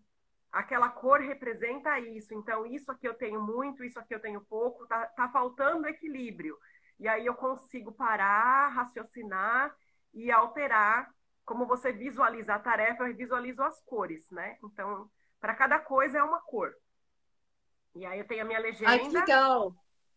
[0.52, 2.34] Aquela cor representa isso.
[2.34, 6.58] Então, isso aqui eu tenho muito, isso aqui eu tenho pouco, tá, tá faltando equilíbrio.
[7.00, 9.74] E aí eu consigo parar, raciocinar
[10.14, 11.10] e alterar.
[11.46, 14.58] Como você visualiza a tarefa, eu visualizo as cores, né?
[14.64, 16.74] Então, para cada coisa é uma cor.
[17.96, 18.92] E aí eu tenho a minha legenda.
[18.92, 19.74] Ai, que legal!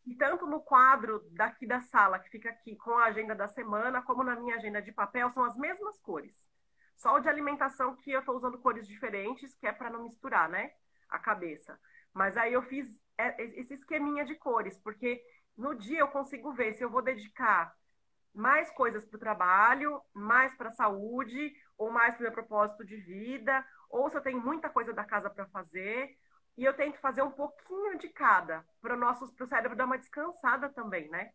[0.07, 4.03] E tanto no quadro daqui da sala, que fica aqui com a agenda da semana,
[4.03, 6.35] como na minha agenda de papel, são as mesmas cores.
[6.97, 10.49] Só o de alimentação que eu estou usando cores diferentes, que é para não misturar,
[10.49, 10.73] né?
[11.15, 11.79] a cabeça.
[12.13, 15.23] Mas aí eu fiz é, esse esqueminha de cores, porque
[15.57, 17.75] no dia eu consigo ver se eu vou dedicar
[18.35, 22.85] mais coisas para o trabalho, mais para a saúde, ou mais para o meu propósito
[22.85, 26.17] de vida, ou se eu tenho muita coisa da casa para fazer.
[26.57, 29.99] E eu tento fazer um pouquinho de cada, para o nosso pro cérebro dar uma
[29.99, 31.33] descansada também, né?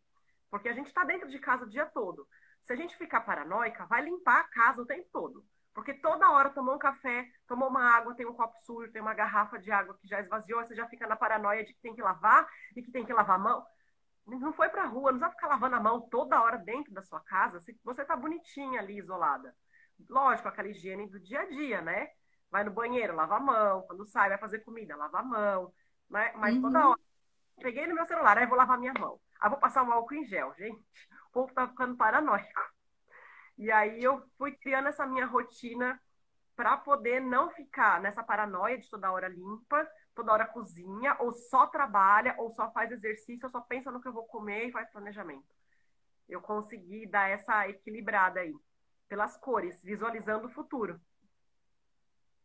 [0.50, 2.28] Porque a gente está dentro de casa o dia todo.
[2.64, 5.46] Se a gente ficar paranoica, vai limpar a casa o tempo todo.
[5.74, 9.14] Porque toda hora tomou um café, tomou uma água, tem um copo sujo, tem uma
[9.14, 12.02] garrafa de água que já esvaziou, você já fica na paranoia de que tem que
[12.02, 13.66] lavar e que tem que lavar a mão.
[14.26, 17.20] Não foi pra rua, não vai ficar lavando a mão toda hora dentro da sua
[17.22, 19.56] casa se você tá bonitinha ali, isolada.
[20.10, 22.10] Lógico, aquela higiene do dia a dia, né?
[22.52, 23.82] Vai no banheiro, lava a mão.
[23.84, 25.74] Quando sai, vai fazer comida, lava a mão.
[26.10, 26.32] Né?
[26.36, 26.62] Mas uhum.
[26.64, 27.00] toda hora.
[27.62, 29.20] Peguei no meu celular, aí vou lavar minha mão.
[29.42, 30.80] Aí vou passar um álcool em gel, gente.
[31.28, 32.62] O povo tá ficando paranoico.
[33.58, 36.00] E aí eu fui criando essa minha rotina
[36.56, 41.68] para poder não ficar nessa paranoia de toda hora limpa, toda hora cozinha, ou só
[41.68, 44.90] trabalha, ou só faz exercício, ou só pensa no que eu vou comer e faz
[44.92, 45.48] planejamento.
[46.28, 48.54] Eu consegui dar essa equilibrada aí,
[49.08, 51.00] pelas cores, visualizando o futuro.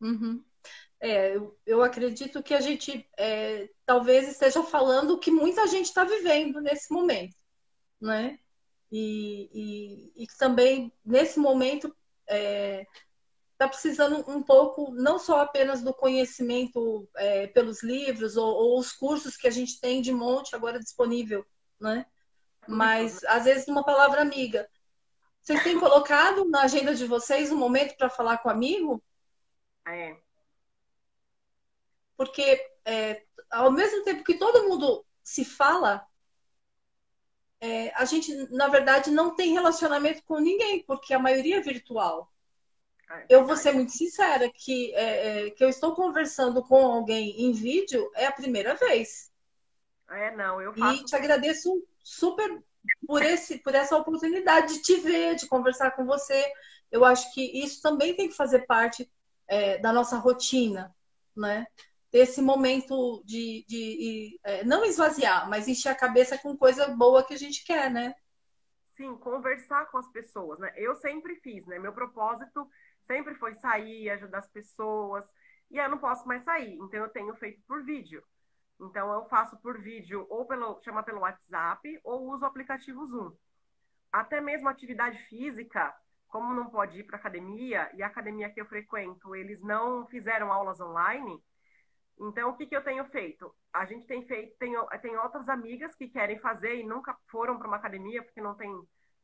[0.05, 0.45] Uhum.
[1.01, 1.35] É,
[1.67, 6.61] eu, acredito que a gente é, talvez esteja falando o que muita gente está vivendo
[6.61, 7.35] nesse momento,
[8.01, 8.39] né?
[8.93, 12.87] E, e, e também nesse momento está é,
[13.57, 18.93] tá precisando um pouco, não só apenas do conhecimento é, pelos livros ou, ou, os
[18.93, 21.47] cursos que a gente tem de monte agora disponível,
[21.81, 22.05] né?
[22.69, 24.69] Mas às vezes uma palavra amiga.
[25.41, 29.03] Vocês têm colocado na agenda de vocês um momento para falar com amigo?
[29.87, 30.17] É.
[32.17, 36.07] Porque é, ao mesmo tempo que todo mundo se fala,
[37.61, 42.31] é, a gente, na verdade, não tem relacionamento com ninguém, porque a maioria é virtual.
[43.11, 47.43] É, eu vou ser muito sincera que, é, é, que eu estou conversando com alguém
[47.43, 49.33] em vídeo é a primeira vez.
[50.11, 51.03] É, não, eu faço...
[51.03, 52.63] E te agradeço super
[53.07, 56.53] por, esse, por essa oportunidade de te ver, de conversar com você.
[56.91, 59.11] Eu acho que isso também tem que fazer parte
[59.49, 60.95] é, da nossa rotina,
[61.37, 61.67] né?
[62.11, 67.25] Desse momento de, de, de é, não esvaziar, mas encher a cabeça com coisa boa
[67.25, 68.15] que a gente quer, né?
[68.97, 70.73] Sim, conversar com as pessoas, né?
[70.77, 71.79] Eu sempre fiz, né?
[71.79, 72.69] Meu propósito
[73.07, 75.25] sempre foi sair, ajudar as pessoas,
[75.71, 78.23] e eu não posso mais sair, então eu tenho feito por vídeo.
[78.81, 83.33] Então eu faço por vídeo ou pelo chama pelo WhatsApp ou uso o aplicativo Zoom.
[84.13, 85.95] Até mesmo atividade física,
[86.35, 90.53] como não pode ir para academia, e a academia que eu frequento, eles não fizeram
[90.53, 91.41] aulas online,
[92.19, 93.55] então o que, que eu tenho feito?
[93.73, 97.69] A gente tem feito, tem, tem outras amigas que querem fazer e nunca foram para
[97.69, 98.69] uma academia, porque não tem,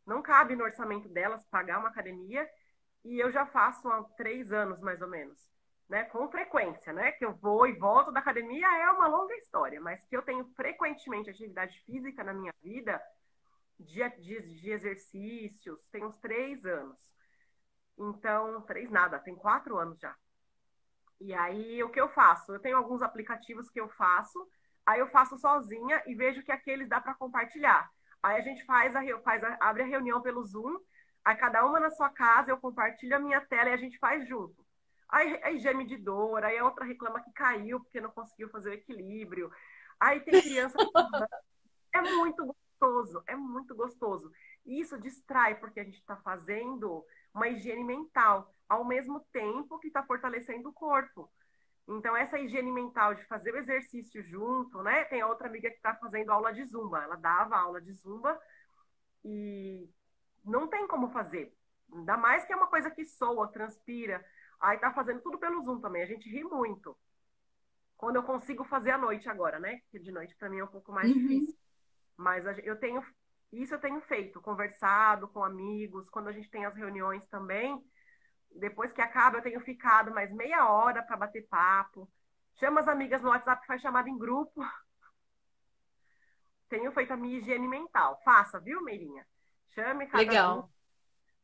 [0.06, 2.48] não cabe no orçamento delas pagar uma academia,
[3.04, 5.36] e eu já faço há três anos, mais ou menos,
[5.88, 6.04] né?
[6.04, 7.10] Com frequência, né?
[7.10, 10.44] Que eu vou e volto da academia é uma longa história, mas que eu tenho
[10.54, 13.02] frequentemente atividade física na minha vida,
[13.80, 17.00] de, de, de exercícios, tem uns três anos.
[17.98, 20.14] Então, três nada, tem quatro anos já.
[21.20, 22.52] E aí, o que eu faço?
[22.52, 24.38] Eu tenho alguns aplicativos que eu faço,
[24.86, 27.90] aí eu faço sozinha e vejo que aqueles dá para compartilhar.
[28.22, 30.78] Aí a gente faz a, faz a, abre a reunião pelo Zoom,
[31.24, 34.26] aí cada uma na sua casa, eu compartilho a minha tela e a gente faz
[34.26, 34.64] junto.
[35.08, 38.70] Aí, aí geme de dor, aí a outra reclama que caiu porque não conseguiu fazer
[38.70, 39.50] o equilíbrio.
[39.98, 40.76] Aí tem criança.
[41.94, 44.32] é muito gostoso, é muito gostoso.
[44.64, 49.88] E isso distrai, porque a gente está fazendo uma higiene mental, ao mesmo tempo que
[49.88, 51.30] está fortalecendo o corpo.
[51.86, 55.04] Então, essa higiene mental de fazer o exercício junto, né?
[55.04, 57.02] Tem outra amiga que está fazendo aula de zumba.
[57.02, 58.40] Ela dava aula de zumba
[59.24, 59.88] e
[60.44, 61.52] não tem como fazer.
[61.92, 64.24] Ainda mais que é uma coisa que soa, transpira.
[64.60, 66.02] Aí tá fazendo tudo pelo Zoom também.
[66.02, 66.96] A gente ri muito.
[67.96, 69.80] Quando eu consigo fazer à noite agora, né?
[69.80, 71.18] Porque de noite para mim é um pouco mais uhum.
[71.18, 71.58] difícil.
[72.20, 73.04] Mas eu tenho
[73.52, 77.82] isso eu tenho feito, conversado com amigos, quando a gente tem as reuniões também.
[78.52, 82.08] Depois que acaba, eu tenho ficado mais meia hora para bater papo.
[82.54, 84.60] Chama as amigas no WhatsApp, faz chamada em grupo.
[86.68, 88.20] Tenho feito a minha higiene mental.
[88.24, 89.26] Faça, viu, Meirinha?
[89.70, 90.70] Chame cada Legal.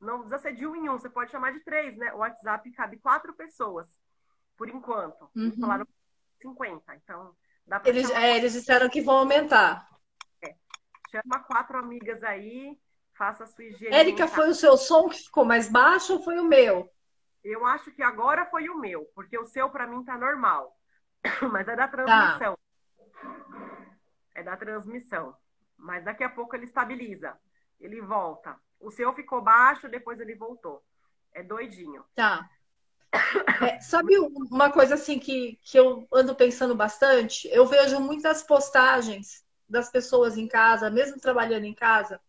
[0.01, 0.07] Um.
[0.07, 2.13] Não precisa ser de um em um, você pode chamar de três, né?
[2.13, 3.89] O WhatsApp cabe quatro pessoas,
[4.57, 5.29] por enquanto.
[5.35, 5.57] Uhum.
[5.59, 5.89] Falaram
[6.41, 7.35] 50, então
[7.67, 9.96] dá pra eles, é, eles disseram que vão aumentar.
[11.23, 12.79] Chama quatro amigas aí,
[13.15, 13.95] faça a sua higiene.
[13.95, 16.91] Érica, foi o seu som que ficou mais baixo ou foi o meu?
[17.43, 20.77] Eu acho que agora foi o meu, porque o seu para mim tá normal.
[21.53, 22.57] Mas é da transmissão.
[22.57, 23.87] Tá.
[24.35, 25.37] É da transmissão.
[25.77, 27.39] Mas daqui a pouco ele estabiliza.
[27.81, 28.57] Ele volta.
[28.81, 30.83] O seu ficou baixo, depois ele voltou.
[31.33, 32.05] É doidinho.
[32.15, 32.49] Tá.
[33.63, 37.49] É, sabe uma coisa assim que, que eu ando pensando bastante?
[37.49, 42.21] Eu vejo muitas postagens das pessoas em casa, mesmo trabalhando em casa,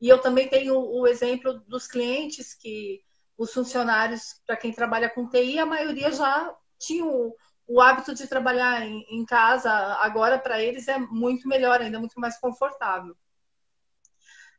[0.00, 3.02] e eu também tenho o exemplo dos clientes que
[3.36, 7.34] os funcionários, para quem trabalha com TI, a maioria já tinha o,
[7.66, 9.70] o hábito de trabalhar em, em casa.
[9.70, 13.16] Agora, para eles, é muito melhor, ainda muito mais confortável.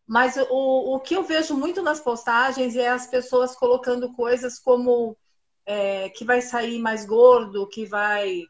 [0.05, 5.17] Mas o, o que eu vejo muito nas postagens é as pessoas colocando coisas como
[5.65, 8.43] é, que vai sair mais gordo, que vai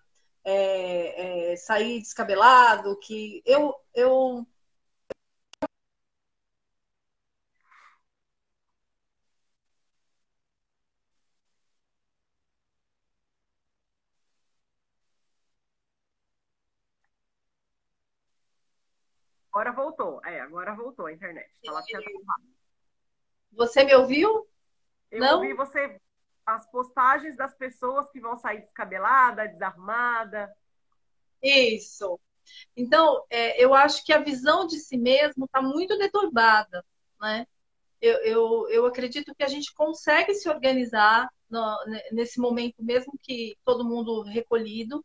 [0.49, 4.47] é, é, sair descabelado, que eu, eu
[19.51, 20.21] Agora voltou.
[20.23, 21.49] É, agora voltou a internet.
[21.65, 21.99] Ela tinha
[23.51, 24.47] Você me ouviu?
[25.11, 25.35] Eu Não?
[25.37, 25.99] ouvi você
[26.47, 30.49] as postagens das pessoas que vão sair descabelada, desarrumada.
[31.43, 32.17] Isso.
[32.75, 36.85] Então, é, eu acho que a visão de si mesmo está muito deturbada,
[37.19, 37.45] né?
[37.99, 41.77] Eu, eu, eu, acredito que a gente consegue se organizar no,
[42.11, 45.03] nesse momento, mesmo que todo mundo recolhido.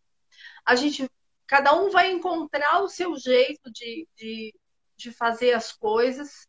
[0.65, 1.11] A gente,
[1.47, 4.55] cada um vai encontrar o seu jeito de, de,
[4.97, 6.47] de fazer as coisas.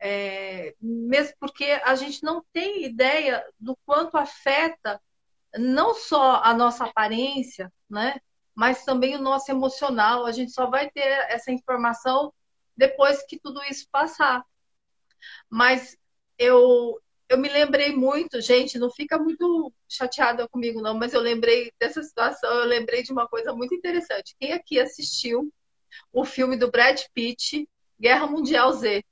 [0.00, 5.00] É, mesmo porque a gente não tem ideia do quanto afeta
[5.56, 8.20] não só a nossa aparência, né,
[8.54, 10.26] mas também o nosso emocional.
[10.26, 12.32] A gente só vai ter essa informação
[12.76, 14.44] depois que tudo isso passar.
[15.50, 15.96] Mas
[16.38, 21.70] eu eu me lembrei muito, gente, não fica muito chateada comigo não, mas eu lembrei
[21.78, 24.34] dessa situação, eu lembrei de uma coisa muito interessante.
[24.40, 25.52] Quem aqui assistiu
[26.12, 27.68] o filme do Brad Pitt,
[28.00, 29.04] Guerra Mundial Z?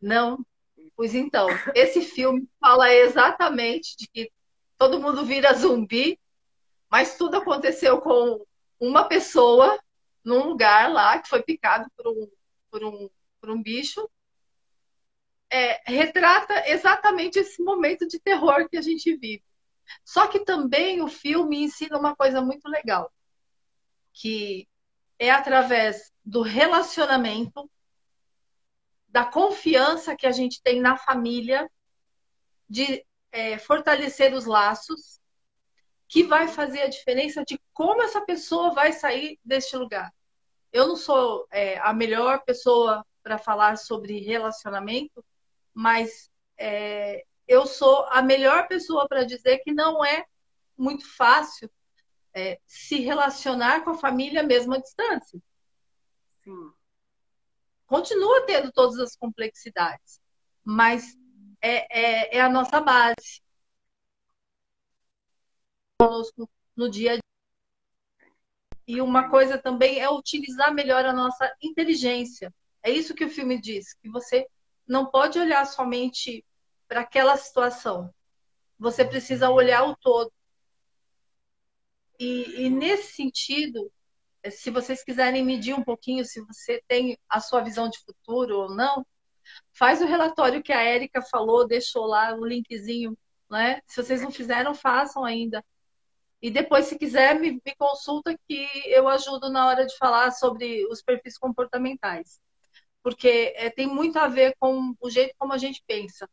[0.00, 0.44] Não?
[0.96, 4.32] Pois então, esse filme fala exatamente de que
[4.76, 6.18] todo mundo vira zumbi,
[6.90, 8.44] mas tudo aconteceu com
[8.80, 9.78] uma pessoa
[10.24, 12.30] num lugar lá que foi picado por um,
[12.70, 14.08] por um, por um bicho.
[15.50, 19.44] É, retrata exatamente esse momento de terror que a gente vive.
[20.04, 23.10] Só que também o filme ensina uma coisa muito legal,
[24.12, 24.68] que
[25.18, 27.70] é através do relacionamento
[29.18, 31.68] da confiança que a gente tem na família,
[32.68, 35.18] de é, fortalecer os laços,
[36.06, 40.14] que vai fazer a diferença de como essa pessoa vai sair deste lugar.
[40.72, 45.24] Eu não sou é, a melhor pessoa para falar sobre relacionamento,
[45.74, 50.24] mas é, eu sou a melhor pessoa para dizer que não é
[50.76, 51.68] muito fácil
[52.32, 55.42] é, se relacionar com a família mesmo à distância.
[56.28, 56.77] Sim
[57.88, 60.20] continua tendo todas as complexidades,
[60.62, 61.16] mas
[61.60, 63.42] é, é, é a nossa base.
[65.98, 67.22] Conosco no dia a dia.
[68.86, 72.54] E uma coisa também é utilizar melhor a nossa inteligência.
[72.82, 74.46] É isso que o filme diz, que você
[74.86, 76.44] não pode olhar somente
[76.86, 78.14] para aquela situação.
[78.78, 80.32] Você precisa olhar o todo.
[82.18, 83.90] E, e nesse sentido,
[84.50, 88.74] se vocês quiserem medir um pouquinho se você tem a sua visão de futuro ou
[88.74, 89.06] não,
[89.72, 93.16] faz o relatório que a Érica falou, deixou lá o linkzinho,
[93.50, 93.80] né?
[93.86, 95.64] Se vocês não fizeram, façam ainda.
[96.40, 100.86] E depois, se quiser, me, me consulta que eu ajudo na hora de falar sobre
[100.86, 102.40] os perfis comportamentais.
[103.02, 106.28] Porque é, tem muito a ver com o jeito como a gente pensa.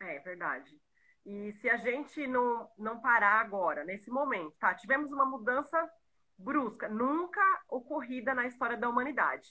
[0.00, 0.76] É verdade.
[1.24, 4.74] E se a gente não, não parar agora, nesse momento, tá?
[4.74, 5.90] Tivemos uma mudança
[6.38, 9.48] brusca, nunca ocorrida na história da humanidade.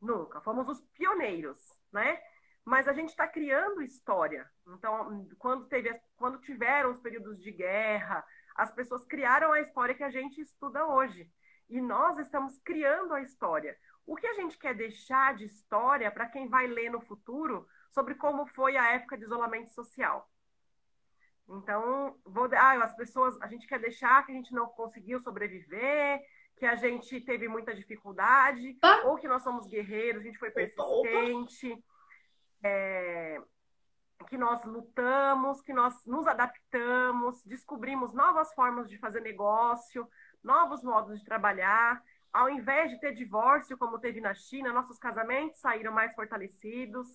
[0.00, 0.40] Nunca.
[0.40, 1.58] Fomos os pioneiros,
[1.92, 2.20] né?
[2.64, 4.48] Mas a gente está criando história.
[4.66, 10.04] Então, quando, teve, quando tiveram os períodos de guerra, as pessoas criaram a história que
[10.04, 11.30] a gente estuda hoje.
[11.68, 13.76] E nós estamos criando a história.
[14.06, 18.14] O que a gente quer deixar de história para quem vai ler no futuro sobre
[18.14, 20.28] como foi a época de isolamento social?
[21.48, 26.20] Então, vou, ah, as pessoas, a gente quer deixar que a gente não conseguiu sobreviver,
[26.56, 29.02] que a gente teve muita dificuldade, ah.
[29.06, 31.88] ou que nós somos guerreiros, a gente foi persistente, opa, opa.
[32.64, 33.40] É,
[34.28, 40.08] que nós lutamos, que nós nos adaptamos, descobrimos novas formas de fazer negócio,
[40.42, 42.02] novos modos de trabalhar.
[42.32, 47.06] Ao invés de ter divórcio, como teve na China, nossos casamentos saíram mais fortalecidos,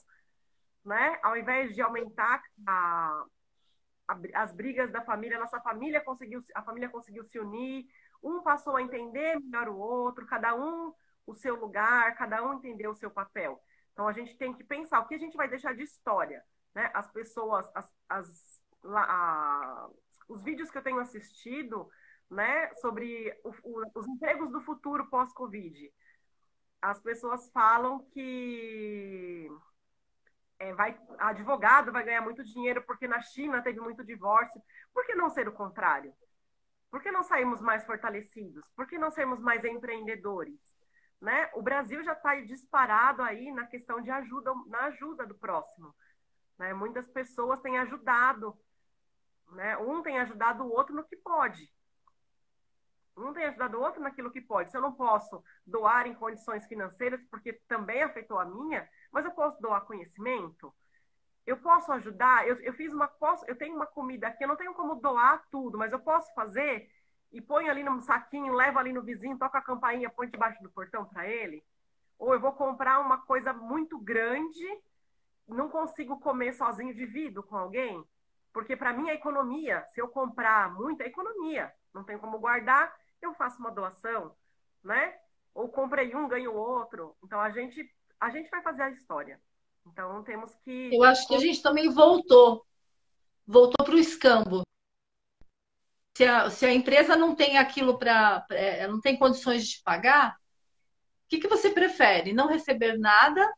[0.83, 1.19] né?
[1.21, 3.25] Ao invés de aumentar a,
[4.33, 7.85] as brigas da família, nossa família conseguiu, a família conseguiu se unir,
[8.21, 10.93] um passou a entender melhor o outro, cada um
[11.25, 13.61] o seu lugar, cada um entendeu o seu papel.
[13.91, 16.43] Então a gente tem que pensar o que a gente vai deixar de história
[16.73, 16.89] né?
[16.93, 19.89] As pessoas, as, as a,
[20.27, 21.89] os vídeos que eu tenho assistido,
[22.29, 25.91] né, sobre o, o, os empregos do futuro pós-Covid,
[26.81, 29.47] as pessoas falam que
[30.59, 34.61] é, vai, advogado vai ganhar muito dinheiro porque na China teve muito divórcio.
[34.93, 36.13] Por que não ser o contrário?
[36.89, 38.69] Por que não sairmos mais fortalecidos?
[38.75, 40.59] Por que não sermos mais empreendedores?
[41.19, 41.49] Né?
[41.53, 45.95] O Brasil já está disparado aí na questão de ajuda, na ajuda do próximo.
[46.57, 46.73] Né?
[46.73, 48.55] Muitas pessoas têm ajudado,
[49.53, 49.77] né?
[49.77, 51.71] um tem ajudado o outro no que pode.
[53.15, 54.69] Um tem ajudado o outro naquilo que pode.
[54.69, 59.31] Se eu não posso doar em condições financeiras, porque também afetou a minha, mas eu
[59.31, 60.73] posso doar conhecimento?
[61.45, 62.47] Eu posso ajudar?
[62.47, 63.07] Eu, eu fiz uma.
[63.07, 66.33] Posso, eu tenho uma comida aqui, eu não tenho como doar tudo, mas eu posso
[66.33, 66.89] fazer
[67.31, 70.69] e ponho ali num saquinho, levo ali no vizinho, toco a campainha, põe debaixo do
[70.69, 71.63] portão para ele?
[72.17, 74.65] Ou eu vou comprar uma coisa muito grande,
[75.47, 78.03] não consigo comer sozinho, divido com alguém?
[78.53, 81.73] Porque para mim a economia, se eu comprar muito, é economia.
[81.93, 84.35] Não tenho como guardar, eu faço uma doação,
[84.83, 85.17] né?
[85.53, 87.15] Ou comprei um, ganho outro.
[87.23, 89.39] Então a gente a gente vai fazer a história.
[89.85, 90.89] Então temos que.
[90.93, 92.65] Eu acho que a gente também voltou.
[93.45, 94.63] Voltou para o escambo.
[96.15, 98.45] Se a, se a empresa não tem aquilo para.
[98.51, 100.35] É, não tem condições de te pagar,
[101.25, 102.33] o que, que você prefere?
[102.33, 103.51] Não receber nada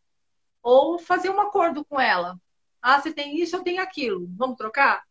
[0.62, 2.39] ou fazer um acordo com ela?
[2.82, 4.28] Ah, você tem isso, eu tenho aquilo.
[4.36, 5.03] Vamos trocar?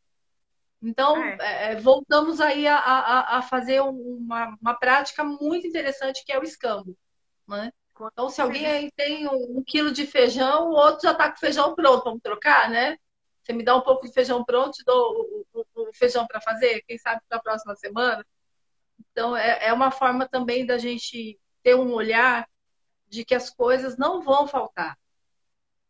[0.80, 1.36] Então, é.
[1.40, 6.38] É, é voltamos aí a, a, a fazer uma, uma prática muito interessante que é
[6.38, 6.96] o escambo.
[7.48, 7.72] Né?
[7.96, 11.38] Então, se alguém aí tem um, um quilo de feijão, o outro já está com
[11.38, 12.04] feijão pronto.
[12.04, 12.96] Vamos trocar, né?
[13.42, 16.40] Você me dá um pouco de feijão pronto, te dou o, o, o feijão para
[16.40, 18.24] fazer, quem sabe para a próxima semana.
[19.12, 22.48] Então, é, é uma forma também da gente ter um olhar
[23.08, 24.98] de que as coisas não vão faltar.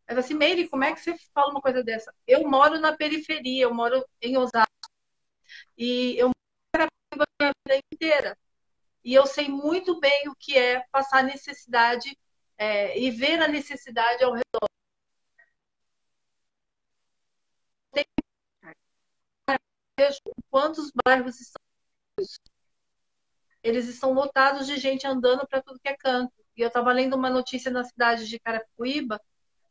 [0.06, 2.12] Mas assim, Meire, como é que você fala uma coisa dessa?
[2.26, 4.68] Eu moro na periferia, eu moro em Osasco.
[5.78, 6.88] E eu moro
[7.40, 8.36] a vida inteira.
[9.04, 12.16] E eu sei muito bem o que é passar necessidade
[12.56, 14.68] é, e ver a necessidade ao redor.
[19.96, 21.62] Vejo quantos bairros estão
[23.62, 26.32] eles estão lotados de gente andando para tudo que é canto.
[26.56, 29.20] E eu estava lendo uma notícia na cidade de Carapicuíba,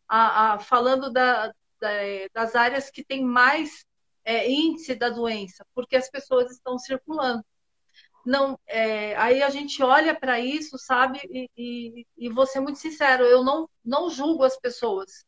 [0.07, 1.47] a, a, falando da,
[1.79, 1.89] da,
[2.33, 3.85] das áreas que tem mais
[4.25, 7.45] é, índice da doença, porque as pessoas estão circulando
[8.25, 12.79] não é, aí a gente olha para isso sabe e, e, e vou ser muito
[12.79, 15.25] sincero eu não não julgo as pessoas.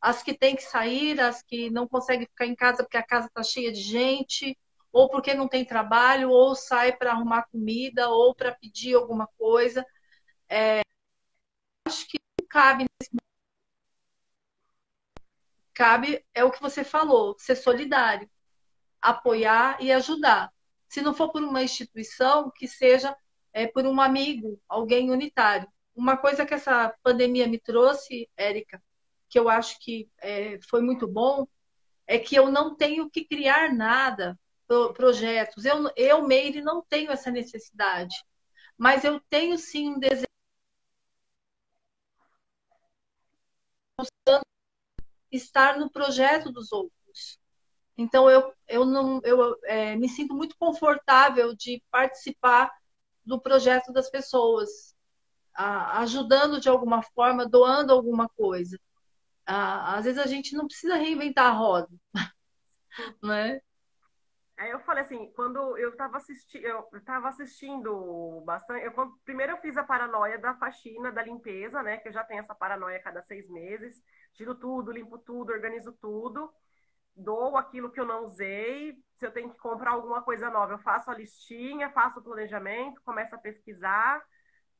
[0.00, 3.28] As que têm que sair as que não conseguem ficar em casa porque a casa
[3.28, 4.56] está cheia de gente
[4.92, 9.84] ou porque não tem trabalho ou sai para arrumar comida ou para pedir alguma coisa.
[10.48, 10.82] É,
[11.86, 12.18] acho que
[12.48, 12.86] cabe
[15.74, 18.28] cabe é o que você falou ser solidário
[19.00, 20.52] apoiar e ajudar
[20.88, 23.16] se não for por uma instituição, que seja
[23.52, 25.68] é, por um amigo, alguém unitário.
[25.94, 28.82] Uma coisa que essa pandemia me trouxe, Érica,
[29.28, 31.46] que eu acho que é, foi muito bom,
[32.06, 34.38] é que eu não tenho que criar nada,
[34.94, 35.64] projetos.
[35.64, 38.14] Eu, eu, Meire, não tenho essa necessidade.
[38.76, 40.26] Mas eu tenho sim um desejo
[45.30, 46.92] estar no projeto dos outros.
[47.96, 52.70] Então eu, eu não eu é, me sinto muito confortável de participar
[53.24, 54.94] do projeto das pessoas,
[55.54, 58.78] a, ajudando de alguma forma, doando alguma coisa.
[59.46, 61.88] às vezes a gente não precisa reinventar a roda,
[63.22, 63.60] né?
[64.58, 66.88] Aí eu falei assim, quando eu estava assisti eu
[67.26, 68.92] assistindo bastante, eu,
[69.22, 71.98] primeiro eu fiz a paranoia da faxina, da limpeza, né?
[71.98, 75.92] Que eu já tenho essa paranoia a cada seis meses, tiro tudo, limpo tudo, organizo
[76.00, 76.50] tudo
[77.16, 78.94] dou aquilo que eu não usei.
[79.16, 83.00] Se eu tenho que comprar alguma coisa nova, eu faço a listinha, faço o planejamento,
[83.02, 84.22] começo a pesquisar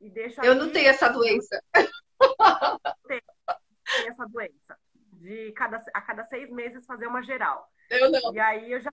[0.00, 0.42] e deixo.
[0.42, 1.62] Eu não tenho essa doença.
[3.06, 3.22] Tenho,
[3.96, 4.78] tenho essa doença.
[5.12, 7.66] De cada, a cada seis meses fazer uma geral.
[7.90, 8.34] Eu não.
[8.34, 8.92] E aí eu já.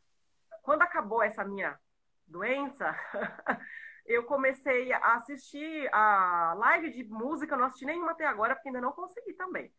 [0.62, 1.78] Quando acabou essa minha
[2.26, 2.96] doença,
[4.06, 8.80] eu comecei a assistir a live de música, não assisti nenhuma até agora, porque ainda
[8.80, 9.74] não consegui também.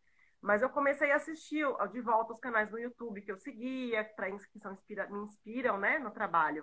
[0.45, 4.05] Mas eu comecei a assistir de volta os canais no YouTube que eu seguia,
[4.53, 6.62] que são inspira, me inspiram né, no trabalho.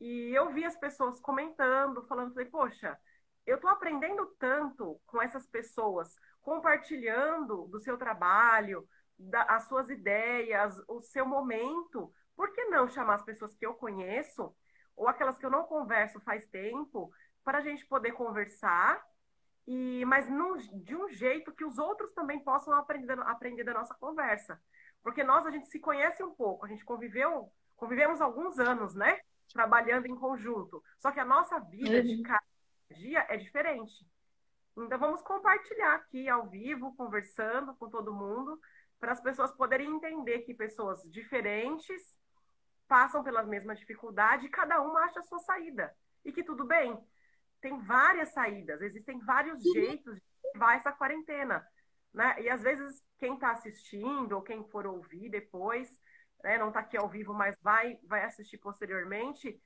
[0.00, 2.98] E eu vi as pessoas comentando, falando, falei, poxa,
[3.44, 8.88] eu estou aprendendo tanto com essas pessoas, compartilhando do seu trabalho,
[9.18, 12.10] da, as suas ideias, o seu momento.
[12.34, 14.56] Por que não chamar as pessoas que eu conheço,
[14.96, 17.12] ou aquelas que eu não converso faz tempo,
[17.44, 19.04] para a gente poder conversar
[19.66, 23.94] e mas num, de um jeito que os outros também possam aprender, aprender da nossa
[23.94, 24.60] conversa.
[25.02, 29.20] Porque nós, a gente se conhece um pouco, a gente conviveu, convivemos alguns anos, né?
[29.52, 30.82] Trabalhando em conjunto.
[30.98, 32.02] Só que a nossa vida uhum.
[32.02, 32.44] de cada
[32.96, 34.06] dia é diferente.
[34.76, 38.58] Então, vamos compartilhar aqui ao vivo, conversando com todo mundo,
[38.98, 42.18] para as pessoas poderem entender que pessoas diferentes
[42.88, 45.94] passam pela mesma dificuldade e cada uma acha a sua saída.
[46.24, 46.98] E que tudo bem,
[47.64, 51.66] tem várias saídas, existem vários jeitos de levar essa quarentena.
[52.12, 52.42] Né?
[52.42, 55.88] E às vezes quem está assistindo ou quem for ouvir depois,
[56.42, 59.58] né, não está aqui ao vivo, mas vai, vai assistir posteriormente,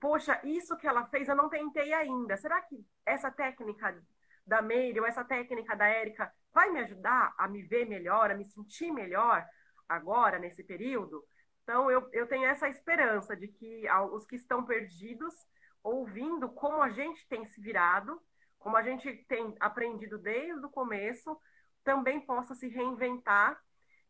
[0.00, 2.38] poxa, isso que ela fez eu não tentei ainda.
[2.38, 4.02] Será que essa técnica
[4.46, 8.34] da Meire ou essa técnica da Érica vai me ajudar a me ver melhor, a
[8.34, 9.46] me sentir melhor
[9.86, 11.22] agora, nesse período?
[11.64, 15.34] Então, eu, eu tenho essa esperança de que os que estão perdidos,
[15.82, 18.20] ouvindo como a gente tem se virado,
[18.58, 21.36] como a gente tem aprendido desde o começo,
[21.82, 23.60] também possa se reinventar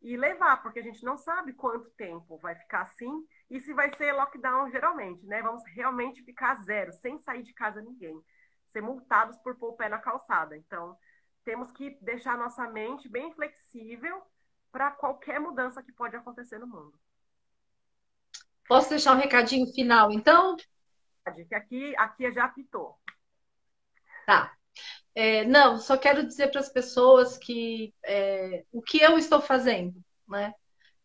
[0.02, 3.94] e levar, porque a gente não sabe quanto tempo vai ficar assim e se vai
[3.96, 5.40] ser lockdown geralmente, né?
[5.40, 8.20] Vamos realmente ficar zero, sem sair de casa ninguém,
[8.68, 10.56] ser multados por pôr o pé na calçada.
[10.56, 10.96] Então,
[11.44, 14.22] temos que deixar nossa mente bem flexível
[14.72, 16.98] para qualquer mudança que pode acontecer no mundo.
[18.66, 20.56] Posso deixar um recadinho final, então?
[21.48, 22.98] Que aqui, aqui já apitou.
[24.26, 24.52] Tá.
[25.14, 30.02] É, não, só quero dizer para as pessoas que é, o que eu estou fazendo,
[30.26, 30.52] né?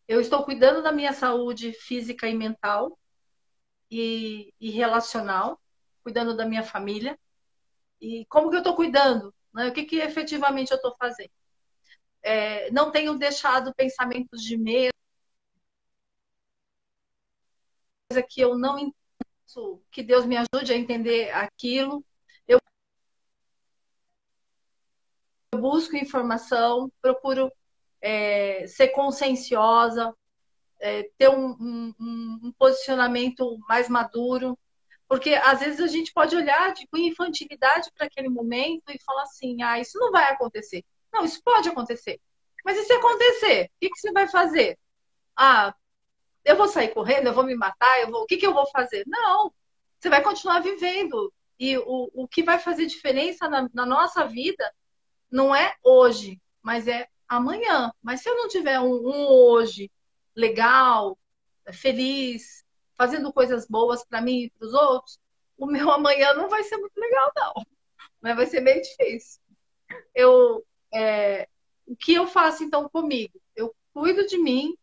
[0.08, 2.98] Eu estou cuidando da minha saúde física e mental
[3.90, 5.60] e, e relacional,
[6.02, 7.18] cuidando da minha família.
[8.00, 9.34] E como que eu estou cuidando?
[9.52, 9.68] Né?
[9.68, 11.30] O que, que efetivamente eu estou fazendo?
[12.22, 14.92] É, não tenho deixado pensamentos de medo,
[18.28, 18.94] que eu não entendo,
[19.90, 22.04] que Deus me ajude a entender aquilo.
[22.46, 22.58] eu
[25.58, 27.50] busco informação, procuro
[28.00, 30.14] é, ser conscienciosa,
[30.80, 31.94] é, ter um, um,
[32.42, 34.58] um, posicionamento mais maduro,
[35.08, 39.62] porque às vezes a gente pode olhar com infantilidade para aquele momento e falar assim:
[39.62, 40.84] ah, isso não vai acontecer.
[41.12, 42.20] Não, isso pode acontecer.
[42.64, 43.64] Mas e se acontecer?
[43.64, 44.78] O que, que você vai fazer?
[45.36, 45.74] Ah,
[46.48, 48.22] eu vou sair correndo, eu vou me matar, eu vou...
[48.22, 49.04] o que, que eu vou fazer?
[49.06, 49.52] Não,
[50.00, 51.30] você vai continuar vivendo.
[51.58, 54.72] E o, o que vai fazer diferença na, na nossa vida
[55.30, 57.92] não é hoje, mas é amanhã.
[58.02, 59.90] Mas se eu não tiver um, um hoje
[60.34, 61.18] legal,
[61.70, 62.64] feliz,
[62.96, 65.20] fazendo coisas boas para mim e para os outros,
[65.58, 67.66] o meu amanhã não vai ser muito legal, não.
[68.22, 69.38] Mas vai ser bem difícil.
[70.14, 71.46] Eu, é,
[71.86, 73.38] o que eu faço então comigo?
[73.54, 74.74] Eu cuido de mim,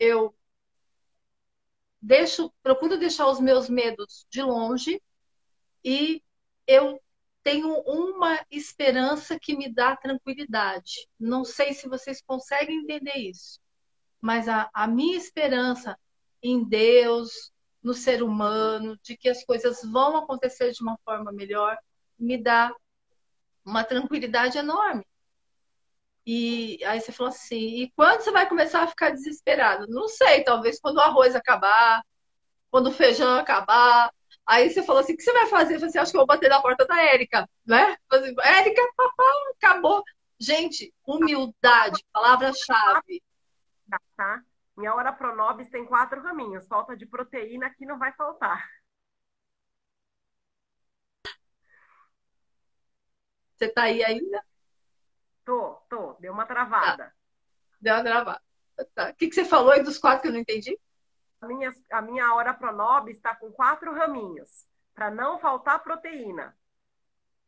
[0.00, 0.34] eu
[2.00, 5.00] deixo, procuro deixar os meus medos de longe
[5.84, 6.22] e
[6.66, 7.00] eu
[7.42, 11.08] tenho uma esperança que me dá tranquilidade.
[11.18, 13.60] Não sei se vocês conseguem entender isso,
[14.20, 15.98] mas a, a minha esperança
[16.42, 21.76] em Deus, no ser humano, de que as coisas vão acontecer de uma forma melhor,
[22.18, 22.74] me dá
[23.64, 25.04] uma tranquilidade enorme.
[26.30, 29.86] E aí você falou assim: e quando você vai começar a ficar desesperado?
[29.88, 32.02] Não sei, talvez quando o arroz acabar,
[32.70, 34.12] quando o feijão acabar,
[34.46, 35.74] Aí você falou assim: o que você vai fazer?
[35.74, 37.96] Eu falei assim: acho que eu vou bater na porta da Érica, né?
[38.10, 39.24] Assim, Érica, papá,
[39.56, 40.02] acabou.
[40.40, 43.22] Gente, humildade, palavra-chave.
[43.90, 44.42] Tá, tá.
[44.76, 46.66] Minha hora pronobis tem quatro raminhos.
[46.66, 48.66] Falta de proteína aqui não vai faltar.
[53.56, 54.47] Você tá aí ainda?
[55.48, 56.12] Tô, tô.
[56.20, 57.04] Deu uma travada.
[57.04, 57.12] Tá.
[57.80, 58.42] Deu uma travada.
[58.94, 59.08] Tá.
[59.08, 60.78] O que, que você falou aí dos quatro que eu não entendi?
[61.40, 66.54] a minha, a minha hora pronob está com quatro raminhos, para não faltar proteína.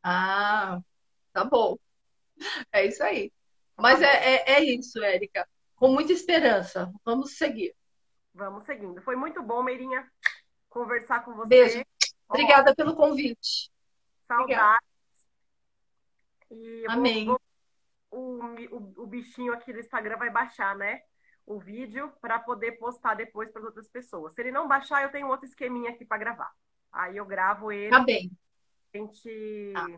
[0.03, 0.81] Ah,
[1.31, 1.77] tá bom.
[2.73, 3.31] É isso aí.
[3.77, 5.47] Mas é, é, é isso, Érica.
[5.77, 6.91] Com muita esperança.
[7.05, 7.77] Vamos seguir.
[8.33, 9.03] Vamos seguindo.
[9.03, 10.11] Foi muito bom, Meirinha,
[10.71, 11.49] conversar com você.
[11.49, 11.85] Beijo.
[12.31, 13.71] Obrigada pelo convite.
[14.27, 14.89] Saudades.
[16.51, 17.27] E Amém.
[17.27, 17.41] Vou,
[18.11, 18.41] o,
[18.71, 21.03] o, o bichinho aqui do Instagram vai baixar, né?
[21.51, 24.33] o vídeo para poder postar depois para outras pessoas.
[24.33, 26.53] Se ele não baixar, eu tenho outro esqueminha aqui para gravar.
[26.93, 27.91] Aí eu gravo ele.
[27.91, 28.31] Tá bem.
[28.95, 29.89] A gente tá.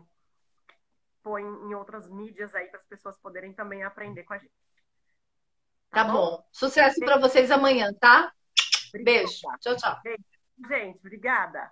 [1.21, 4.51] põe em outras mídias aí para as pessoas poderem também aprender com a gente.
[5.91, 6.37] Tá, tá bom?
[6.37, 6.47] bom?
[6.51, 8.33] Sucesso para vocês amanhã, tá?
[8.89, 9.19] Obrigada.
[9.19, 9.41] Beijo.
[9.59, 9.99] Tchau, tchau.
[10.03, 10.23] Beijo.
[10.67, 11.71] Gente, obrigada.